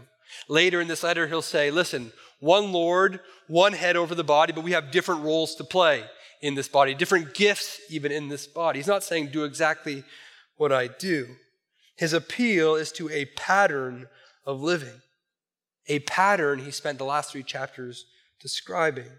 Later 0.49 0.81
in 0.81 0.89
this 0.89 1.05
letter, 1.05 1.27
he'll 1.27 1.41
say, 1.41 1.71
listen, 1.71 2.13
one 2.41 2.73
Lord, 2.73 3.21
one 3.47 3.73
head 3.73 3.97
over 3.97 4.15
the 4.15 4.25
body, 4.25 4.53
but 4.53 4.65
we 4.65 4.73
have 4.73 4.91
different 4.91 5.23
roles 5.23 5.55
to 5.55 5.65
play 5.65 6.05
in 6.47 6.55
this 6.55 6.69
body, 6.69 6.95
different 6.95 7.35
gifts 7.35 7.81
even 7.91 8.13
in 8.13 8.29
this 8.29 8.47
body. 8.47 8.79
He's 8.79 8.87
not 8.87 9.03
saying 9.03 9.29
do 9.29 9.45
exactly 9.45 10.05
what 10.57 10.73
I 10.73 10.87
do. 10.87 11.37
His 11.97 12.13
appeal 12.13 12.75
is 12.77 12.93
to 12.93 13.09
a 13.11 13.25
pattern 13.37 14.07
of 14.45 14.63
living, 14.63 15.03
a 15.89 15.99
pattern 16.01 16.61
he 16.61 16.71
spent 16.71 16.99
the 16.99 17.05
last 17.05 17.33
three 17.33 17.43
chapters 17.43 18.07
describing. 18.41 19.11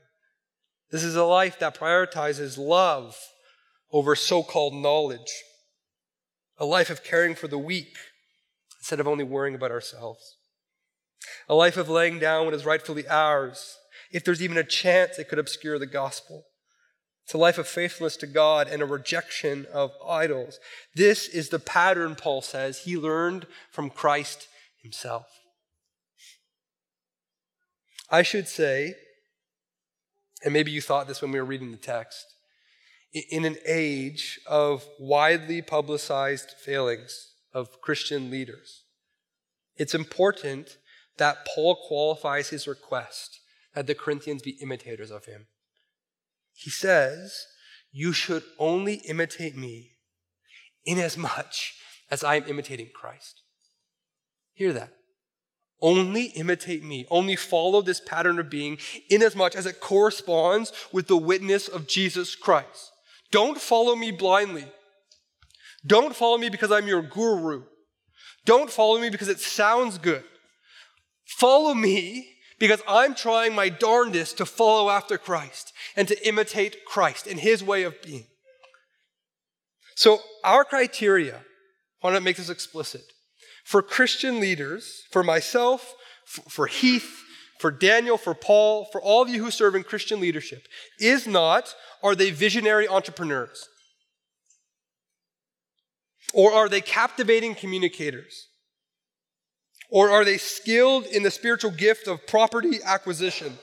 This 0.91 1.03
is 1.03 1.15
a 1.15 1.25
life 1.25 1.59
that 1.59 1.77
prioritizes 1.77 2.57
love 2.57 3.17
over 3.91 4.15
so 4.15 4.43
called 4.43 4.73
knowledge, 4.73 5.43
a 6.57 6.65
life 6.65 6.89
of 6.89 7.03
caring 7.03 7.35
for 7.35 7.47
the 7.47 7.57
weak 7.57 7.97
instead 8.79 8.99
of 8.99 9.07
only 9.07 9.23
worrying 9.23 9.55
about 9.55 9.71
ourselves, 9.71 10.37
a 11.49 11.55
life 11.55 11.77
of 11.77 11.89
laying 11.89 12.19
down 12.19 12.45
what 12.45 12.53
is 12.53 12.65
rightfully 12.65 13.07
ours, 13.07 13.77
if 14.11 14.23
there's 14.23 14.41
even 14.41 14.57
a 14.57 14.63
chance 14.63 15.19
it 15.19 15.27
could 15.27 15.39
obscure 15.39 15.77
the 15.77 15.85
gospel. 15.85 16.45
It's 17.27 17.33
a 17.33 17.37
life 17.37 17.57
of 17.57 17.67
faithfulness 17.67 18.15
to 18.17 18.25
God 18.25 18.69
and 18.69 18.81
a 18.81 18.85
rejection 18.85 19.67
of 19.73 19.91
idols. 20.07 20.61
This 20.95 21.27
is 21.27 21.49
the 21.49 21.59
pattern, 21.59 22.15
Paul 22.15 22.41
says, 22.41 22.85
he 22.85 22.95
learned 22.95 23.47
from 23.69 23.89
Christ 23.89 24.47
himself. 24.81 25.25
I 28.09 28.21
should 28.21 28.47
say, 28.47 28.95
and 30.41 30.53
maybe 30.53 30.71
you 30.71 30.79
thought 30.79 31.09
this 31.09 31.21
when 31.21 31.33
we 31.33 31.39
were 31.39 31.43
reading 31.43 31.71
the 31.71 31.77
text, 31.77 32.25
in 33.11 33.43
an 33.43 33.57
age 33.65 34.39
of 34.47 34.87
widely 34.97 35.61
publicized 35.61 36.51
failings 36.51 37.33
of 37.53 37.81
Christian 37.81 38.31
leaders, 38.31 38.83
it's 39.75 39.93
important 39.93 40.77
that 41.17 41.45
Paul 41.53 41.75
qualifies 41.89 42.51
his 42.51 42.69
request 42.69 43.41
that 43.75 43.85
the 43.85 43.95
Corinthians 43.95 44.43
be 44.43 44.57
imitators 44.61 45.11
of 45.11 45.25
him. 45.25 45.47
He 46.57 46.71
says, 46.71 47.45
You 47.91 48.11
should 48.13 48.43
only 48.57 48.95
imitate 49.07 49.55
me 49.55 49.91
inasmuch 50.85 51.05
as 51.05 51.17
much 51.17 51.73
as 52.09 52.23
I 52.23 52.35
am 52.35 52.45
imitating 52.45 52.89
Christ. 52.95 53.41
Hear 54.53 54.73
that. 54.73 54.93
Only 55.81 56.25
imitate 56.25 56.83
me. 56.83 57.05
Only 57.11 57.35
follow 57.35 57.81
this 57.83 57.99
pattern 57.99 58.39
of 58.39 58.49
being 58.49 58.79
inasmuch 59.09 59.55
as 59.55 59.67
it 59.67 59.79
corresponds 59.79 60.73
with 60.91 61.07
the 61.07 61.17
witness 61.17 61.67
of 61.67 61.87
Jesus 61.87 62.33
Christ. 62.35 62.91
Don't 63.31 63.61
follow 63.61 63.95
me 63.95 64.09
blindly. 64.09 64.65
Don't 65.85 66.15
follow 66.15 66.39
me 66.39 66.49
because 66.49 66.71
I'm 66.71 66.87
your 66.87 67.03
guru. 67.03 67.65
Don't 68.45 68.71
follow 68.71 68.99
me 68.99 69.11
because 69.11 69.27
it 69.27 69.39
sounds 69.39 69.99
good. 69.99 70.23
Follow 71.25 71.75
me 71.75 72.36
because 72.59 72.81
I'm 72.87 73.15
trying 73.15 73.53
my 73.53 73.69
darndest 73.69 74.37
to 74.37 74.45
follow 74.45 74.89
after 74.89 75.17
Christ 75.17 75.73
and 75.95 76.07
to 76.07 76.27
imitate 76.27 76.85
Christ 76.85 77.27
and 77.27 77.39
his 77.39 77.63
way 77.63 77.83
of 77.83 78.01
being. 78.01 78.25
So, 79.95 80.19
our 80.43 80.63
criteria, 80.63 81.37
I 81.37 82.07
want 82.07 82.15
to 82.15 82.21
make 82.21 82.37
this 82.37 82.49
explicit. 82.49 83.01
For 83.63 83.81
Christian 83.81 84.39
leaders, 84.39 85.03
for 85.11 85.23
myself, 85.23 85.93
for 86.25 86.67
Heath, 86.67 87.23
for 87.59 87.71
Daniel, 87.71 88.17
for 88.17 88.33
Paul, 88.33 88.85
for 88.91 89.01
all 89.01 89.21
of 89.21 89.29
you 89.29 89.43
who 89.43 89.51
serve 89.51 89.75
in 89.75 89.83
Christian 89.83 90.19
leadership, 90.19 90.67
is 90.99 91.27
not 91.27 91.73
are 92.03 92.15
they 92.15 92.29
visionary 92.29 92.87
entrepreneurs? 92.87 93.67
Or 96.33 96.53
are 96.53 96.69
they 96.69 96.81
captivating 96.81 97.55
communicators? 97.55 98.46
Or 99.89 100.09
are 100.09 100.25
they 100.25 100.37
skilled 100.37 101.05
in 101.05 101.23
the 101.23 101.31
spiritual 101.31 101.71
gift 101.71 102.07
of 102.07 102.27
property 102.27 102.79
acquisition? 102.83 103.57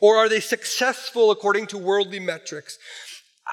Or 0.00 0.16
are 0.16 0.28
they 0.28 0.40
successful 0.40 1.30
according 1.30 1.66
to 1.68 1.78
worldly 1.78 2.20
metrics? 2.20 2.78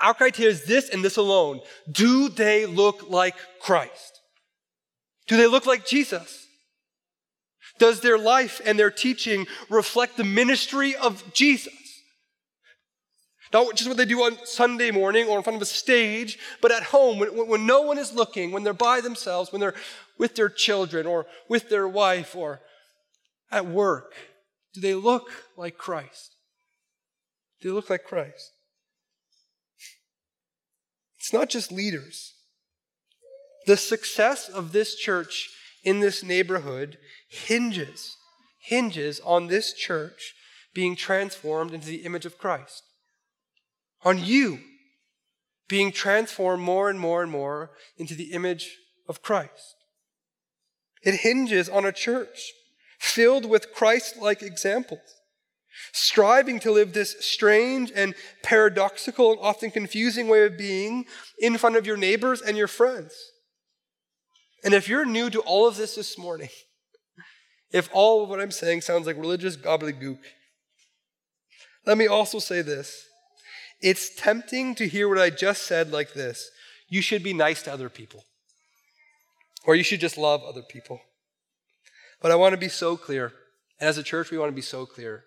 Our 0.01 0.13
criteria 0.13 0.51
is 0.51 0.65
this 0.65 0.89
and 0.89 1.03
this 1.03 1.17
alone. 1.17 1.59
Do 1.91 2.29
they 2.29 2.65
look 2.65 3.09
like 3.09 3.35
Christ? 3.61 4.21
Do 5.27 5.37
they 5.37 5.47
look 5.47 5.65
like 5.65 5.85
Jesus? 5.85 6.47
Does 7.79 8.01
their 8.01 8.17
life 8.17 8.61
and 8.65 8.77
their 8.77 8.91
teaching 8.91 9.47
reflect 9.69 10.17
the 10.17 10.23
ministry 10.23 10.95
of 10.95 11.23
Jesus? 11.33 11.73
Not 13.51 13.75
just 13.75 13.87
what 13.87 13.97
they 13.97 14.05
do 14.05 14.21
on 14.21 14.37
Sunday 14.45 14.91
morning 14.91 15.27
or 15.27 15.37
in 15.37 15.43
front 15.43 15.55
of 15.55 15.61
a 15.61 15.65
stage, 15.65 16.37
but 16.61 16.71
at 16.71 16.83
home 16.83 17.17
when, 17.17 17.47
when 17.47 17.65
no 17.65 17.81
one 17.81 17.97
is 17.97 18.13
looking, 18.13 18.51
when 18.51 18.63
they're 18.63 18.73
by 18.73 19.01
themselves, 19.01 19.51
when 19.51 19.59
they're 19.59 19.75
with 20.19 20.35
their 20.35 20.49
children 20.49 21.07
or 21.07 21.25
with 21.47 21.69
their 21.69 21.87
wife 21.87 22.35
or 22.35 22.61
at 23.51 23.65
work. 23.65 24.13
Do 24.73 24.81
they 24.81 24.93
look 24.93 25.31
like 25.57 25.77
Christ? 25.77 26.35
Do 27.61 27.69
they 27.69 27.73
look 27.73 27.89
like 27.89 28.03
Christ? 28.03 28.51
It's 31.17 31.33
not 31.33 31.49
just 31.49 31.71
leaders. 31.71 32.33
The 33.65 33.77
success 33.77 34.47
of 34.47 34.71
this 34.71 34.95
church 34.95 35.49
in 35.83 35.99
this 35.99 36.23
neighborhood 36.23 36.97
hinges 37.27 38.17
hinges 38.59 39.19
on 39.21 39.47
this 39.47 39.73
church 39.73 40.33
being 40.73 40.95
transformed 40.95 41.73
into 41.73 41.87
the 41.87 42.03
image 42.05 42.25
of 42.25 42.37
Christ. 42.37 42.83
On 44.03 44.23
you 44.23 44.59
being 45.67 45.91
transformed 45.91 46.63
more 46.63 46.89
and 46.89 46.99
more 46.99 47.21
and 47.23 47.31
more 47.31 47.71
into 47.97 48.15
the 48.15 48.31
image 48.31 48.77
of 49.07 49.21
Christ. 49.21 49.75
It 51.01 51.21
hinges 51.21 51.69
on 51.69 51.85
a 51.85 51.91
church 51.91 52.51
filled 52.99 53.45
with 53.45 53.73
Christ 53.73 54.17
like 54.17 54.41
examples, 54.41 54.99
striving 55.93 56.59
to 56.59 56.71
live 56.71 56.93
this 56.93 57.15
strange 57.25 57.91
and 57.95 58.13
paradoxical 58.43 59.31
and 59.31 59.39
often 59.41 59.71
confusing 59.71 60.27
way 60.27 60.43
of 60.43 60.57
being 60.57 61.05
in 61.39 61.57
front 61.57 61.77
of 61.77 61.87
your 61.87 61.97
neighbors 61.97 62.41
and 62.41 62.57
your 62.57 62.67
friends. 62.67 63.13
And 64.63 64.73
if 64.73 64.89
you're 64.89 65.05
new 65.05 65.29
to 65.29 65.39
all 65.39 65.67
of 65.67 65.77
this 65.77 65.95
this 65.95 66.17
morning, 66.17 66.49
if 67.71 67.89
all 67.93 68.23
of 68.23 68.29
what 68.29 68.41
I'm 68.41 68.51
saying 68.51 68.81
sounds 68.81 69.07
like 69.07 69.17
religious 69.17 69.55
gobbledygook, 69.55 70.19
let 71.85 71.97
me 71.97 72.07
also 72.07 72.39
say 72.39 72.61
this. 72.61 73.05
It's 73.81 74.13
tempting 74.13 74.75
to 74.75 74.87
hear 74.87 75.07
what 75.07 75.17
I 75.17 75.29
just 75.29 75.63
said 75.63 75.91
like 75.91 76.13
this 76.13 76.49
you 76.89 77.01
should 77.01 77.23
be 77.23 77.33
nice 77.33 77.61
to 77.63 77.71
other 77.71 77.87
people, 77.87 78.25
or 79.65 79.75
you 79.75 79.83
should 79.83 79.99
just 79.99 80.17
love 80.17 80.43
other 80.43 80.61
people. 80.61 81.01
But 82.21 82.31
I 82.31 82.35
want 82.35 82.53
to 82.53 82.57
be 82.57 82.69
so 82.69 82.97
clear, 82.97 83.33
and 83.79 83.89
as 83.89 83.97
a 83.97 84.03
church, 84.03 84.31
we 84.31 84.37
want 84.37 84.49
to 84.51 84.55
be 84.55 84.61
so 84.61 84.85
clear. 84.85 85.23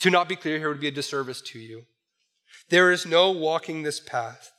To 0.00 0.10
not 0.10 0.28
be 0.28 0.36
clear 0.36 0.58
here 0.58 0.68
would 0.68 0.80
be 0.80 0.88
a 0.88 0.92
disservice 0.92 1.40
to 1.42 1.58
you. 1.58 1.82
There 2.68 2.90
is 2.90 3.06
no 3.06 3.30
walking 3.30 3.82
this 3.82 4.00
path 4.00 4.52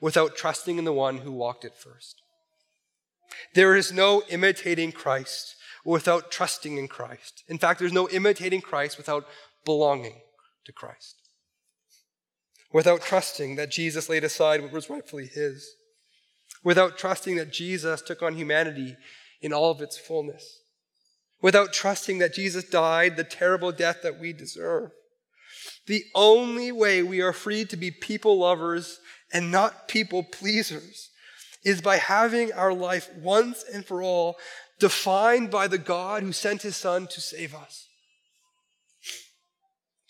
without 0.00 0.36
trusting 0.36 0.78
in 0.78 0.84
the 0.84 0.92
one 0.92 1.18
who 1.18 1.32
walked 1.32 1.64
it 1.64 1.76
first. 1.76 2.22
There 3.54 3.76
is 3.76 3.92
no 3.92 4.22
imitating 4.28 4.92
Christ 4.92 5.56
without 5.84 6.30
trusting 6.30 6.76
in 6.76 6.88
Christ. 6.88 7.42
In 7.48 7.58
fact, 7.58 7.80
there's 7.80 7.92
no 7.92 8.08
imitating 8.08 8.60
Christ 8.60 8.96
without 8.96 9.26
belonging 9.64 10.20
to 10.66 10.72
Christ. 10.72 11.16
Without 12.72 13.00
trusting 13.00 13.56
that 13.56 13.70
Jesus 13.70 14.08
laid 14.08 14.24
aside 14.24 14.60
what 14.60 14.72
was 14.72 14.90
rightfully 14.90 15.26
his. 15.26 15.68
Without 16.64 16.98
trusting 16.98 17.36
that 17.36 17.52
Jesus 17.52 18.02
took 18.02 18.22
on 18.22 18.34
humanity 18.34 18.96
in 19.40 19.52
all 19.52 19.70
of 19.70 19.80
its 19.80 19.96
fullness. 19.96 20.60
Without 21.40 21.72
trusting 21.72 22.18
that 22.18 22.34
Jesus 22.34 22.64
died 22.64 23.16
the 23.16 23.24
terrible 23.24 23.72
death 23.72 24.02
that 24.02 24.18
we 24.18 24.32
deserve. 24.32 24.90
The 25.86 26.04
only 26.14 26.72
way 26.72 27.02
we 27.02 27.20
are 27.20 27.32
free 27.32 27.64
to 27.66 27.76
be 27.76 27.90
people 27.90 28.38
lovers 28.38 29.00
and 29.32 29.50
not 29.50 29.88
people 29.88 30.22
pleasers 30.22 31.10
is 31.64 31.80
by 31.80 31.96
having 31.96 32.52
our 32.52 32.72
life 32.72 33.10
once 33.16 33.64
and 33.72 33.84
for 33.84 34.02
all 34.02 34.36
defined 34.78 35.50
by 35.50 35.66
the 35.66 35.78
God 35.78 36.22
who 36.22 36.32
sent 36.32 36.62
his 36.62 36.76
son 36.76 37.06
to 37.08 37.20
save 37.20 37.54
us. 37.54 37.86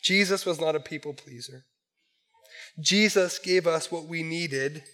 Jesus 0.03 0.47
was 0.47 0.61
not 0.61 0.77
a 0.77 0.81
people 0.81 1.15
pleaser. 1.15 1.65
Jesus 2.81 3.39
gave 3.39 3.67
us 3.67 3.91
what 3.91 4.07
we 4.07 4.23
needed, 4.23 4.85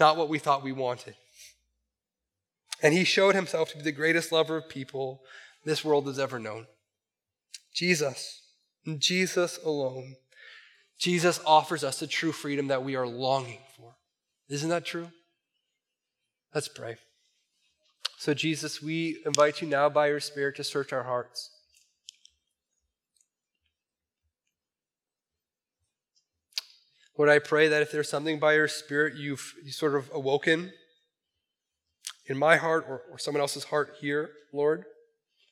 not 0.00 0.16
what 0.16 0.28
we 0.28 0.38
thought 0.38 0.64
we 0.64 0.72
wanted. 0.72 1.14
And 2.82 2.94
he 2.94 3.04
showed 3.04 3.34
himself 3.34 3.70
to 3.70 3.76
be 3.76 3.82
the 3.82 3.92
greatest 3.92 4.32
lover 4.32 4.56
of 4.56 4.68
people 4.68 5.22
this 5.64 5.84
world 5.84 6.06
has 6.06 6.18
ever 6.18 6.38
known. 6.38 6.66
Jesus, 7.74 8.42
Jesus 8.98 9.58
alone. 9.64 10.16
Jesus 10.98 11.40
offers 11.46 11.84
us 11.84 12.00
the 12.00 12.06
true 12.06 12.32
freedom 12.32 12.68
that 12.68 12.82
we 12.82 12.96
are 12.96 13.06
longing 13.06 13.60
for. 13.76 13.96
Isn't 14.48 14.70
that 14.70 14.84
true? 14.84 15.10
Let's 16.54 16.68
pray. 16.68 16.96
So, 18.18 18.34
Jesus, 18.34 18.82
we 18.82 19.18
invite 19.24 19.62
you 19.62 19.68
now 19.68 19.88
by 19.88 20.08
your 20.08 20.20
Spirit 20.20 20.56
to 20.56 20.64
search 20.64 20.92
our 20.92 21.04
hearts. 21.04 21.50
Lord, 27.20 27.28
I 27.28 27.38
pray 27.38 27.68
that 27.68 27.82
if 27.82 27.92
there's 27.92 28.08
something 28.08 28.38
by 28.38 28.54
your 28.54 28.66
Spirit 28.66 29.14
you've 29.14 29.52
you 29.62 29.72
sort 29.72 29.94
of 29.94 30.10
awoken 30.10 30.72
in 32.24 32.38
my 32.38 32.56
heart 32.56 32.86
or, 32.88 33.02
or 33.10 33.18
someone 33.18 33.42
else's 33.42 33.64
heart 33.64 33.96
here, 34.00 34.30
Lord, 34.54 34.86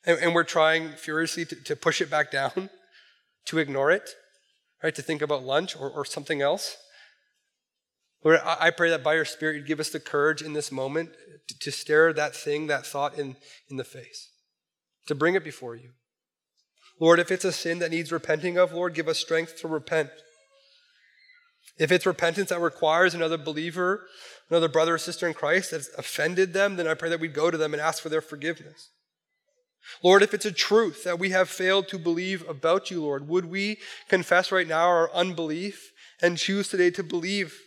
and, 0.03 0.17
and 0.17 0.33
we're 0.33 0.45
trying 0.45 0.93
furiously 0.93 1.45
to, 1.45 1.55
to, 1.65 1.75
push 1.75 2.01
it 2.01 2.09
back 2.09 2.31
down, 2.41 2.71
to 3.45 3.59
ignore 3.59 3.91
it, 3.91 4.09
right, 4.81 4.95
to 4.95 5.03
think 5.03 5.21
about 5.21 5.43
lunch 5.43 5.77
or, 5.79 5.91
or 5.91 6.05
something 6.05 6.41
else. 6.41 6.75
Lord, 8.23 8.39
I 8.43 8.71
pray 8.71 8.89
that 8.89 9.03
by 9.03 9.13
your 9.13 9.23
Spirit 9.23 9.57
you'd 9.57 9.67
give 9.67 9.79
us 9.79 9.91
the 9.91 9.99
courage 9.99 10.41
in 10.41 10.53
this 10.53 10.71
moment 10.71 11.11
to 11.59 11.71
stare 11.71 12.11
that 12.13 12.35
thing, 12.35 12.65
that 12.65 12.83
thought 12.83 13.15
in, 13.19 13.35
in 13.69 13.77
the 13.77 13.83
face, 13.83 14.31
to 15.05 15.13
bring 15.13 15.35
it 15.35 15.43
before 15.43 15.75
you. 15.75 15.91
Lord, 16.99 17.19
if 17.19 17.29
it's 17.29 17.45
a 17.45 17.51
sin 17.51 17.77
that 17.77 17.91
needs 17.91 18.11
repenting 18.11 18.57
of, 18.57 18.73
Lord, 18.73 18.95
give 18.95 19.07
us 19.07 19.19
strength 19.19 19.61
to 19.61 19.67
repent. 19.67 20.09
If 21.79 21.91
it's 21.91 22.05
repentance 22.05 22.49
that 22.49 22.59
requires 22.59 23.13
another 23.13 23.37
believer, 23.37 24.05
another 24.49 24.67
brother 24.67 24.95
or 24.95 24.97
sister 24.97 25.27
in 25.27 25.33
Christ 25.33 25.71
that's 25.71 25.89
offended 25.97 26.53
them, 26.53 26.75
then 26.75 26.87
I 26.87 26.93
pray 26.93 27.09
that 27.09 27.19
we'd 27.19 27.33
go 27.33 27.49
to 27.49 27.57
them 27.57 27.73
and 27.73 27.81
ask 27.81 28.03
for 28.03 28.09
their 28.09 28.21
forgiveness. 28.21 28.89
Lord, 30.03 30.21
if 30.21 30.33
it's 30.33 30.45
a 30.45 30.51
truth 30.51 31.03
that 31.05 31.17
we 31.17 31.29
have 31.29 31.49
failed 31.49 31.87
to 31.87 31.97
believe 31.97 32.47
about 32.47 32.91
you, 32.91 33.01
Lord, 33.01 33.27
would 33.27 33.45
we 33.45 33.77
confess 34.07 34.51
right 34.51 34.67
now 34.67 34.87
our 34.87 35.11
unbelief 35.13 35.91
and 36.21 36.37
choose 36.37 36.67
today 36.67 36.91
to 36.91 37.03
believe 37.03 37.57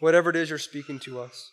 whatever 0.00 0.30
it 0.30 0.36
is 0.36 0.50
you're 0.50 0.58
speaking 0.58 0.98
to 1.00 1.20
us. 1.20 1.50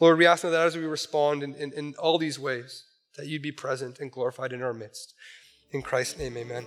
Lord, 0.00 0.18
we 0.18 0.26
ask 0.26 0.42
that 0.42 0.52
as 0.52 0.76
we 0.76 0.84
respond 0.84 1.42
in, 1.42 1.54
in, 1.54 1.72
in 1.72 1.94
all 1.98 2.18
these 2.18 2.38
ways, 2.38 2.84
that 3.16 3.26
you'd 3.26 3.42
be 3.42 3.52
present 3.52 3.98
and 3.98 4.10
glorified 4.10 4.52
in 4.52 4.62
our 4.62 4.74
midst. 4.74 5.14
In 5.72 5.82
Christ's 5.82 6.18
name, 6.18 6.36
amen. 6.36 6.66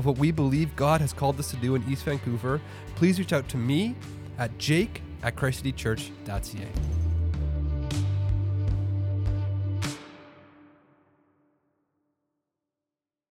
of 0.00 0.06
what 0.06 0.16
we 0.16 0.30
believe 0.30 0.74
God 0.76 1.02
has 1.02 1.12
called 1.12 1.38
us 1.38 1.50
to 1.50 1.56
do 1.56 1.74
in 1.74 1.84
East 1.86 2.04
Vancouver, 2.04 2.58
please 2.94 3.18
reach 3.18 3.34
out 3.34 3.46
to 3.50 3.58
me 3.58 3.94
at 4.38 4.56
jake 4.56 5.02
at 5.22 5.36
christcitychurch.ca. 5.36 6.99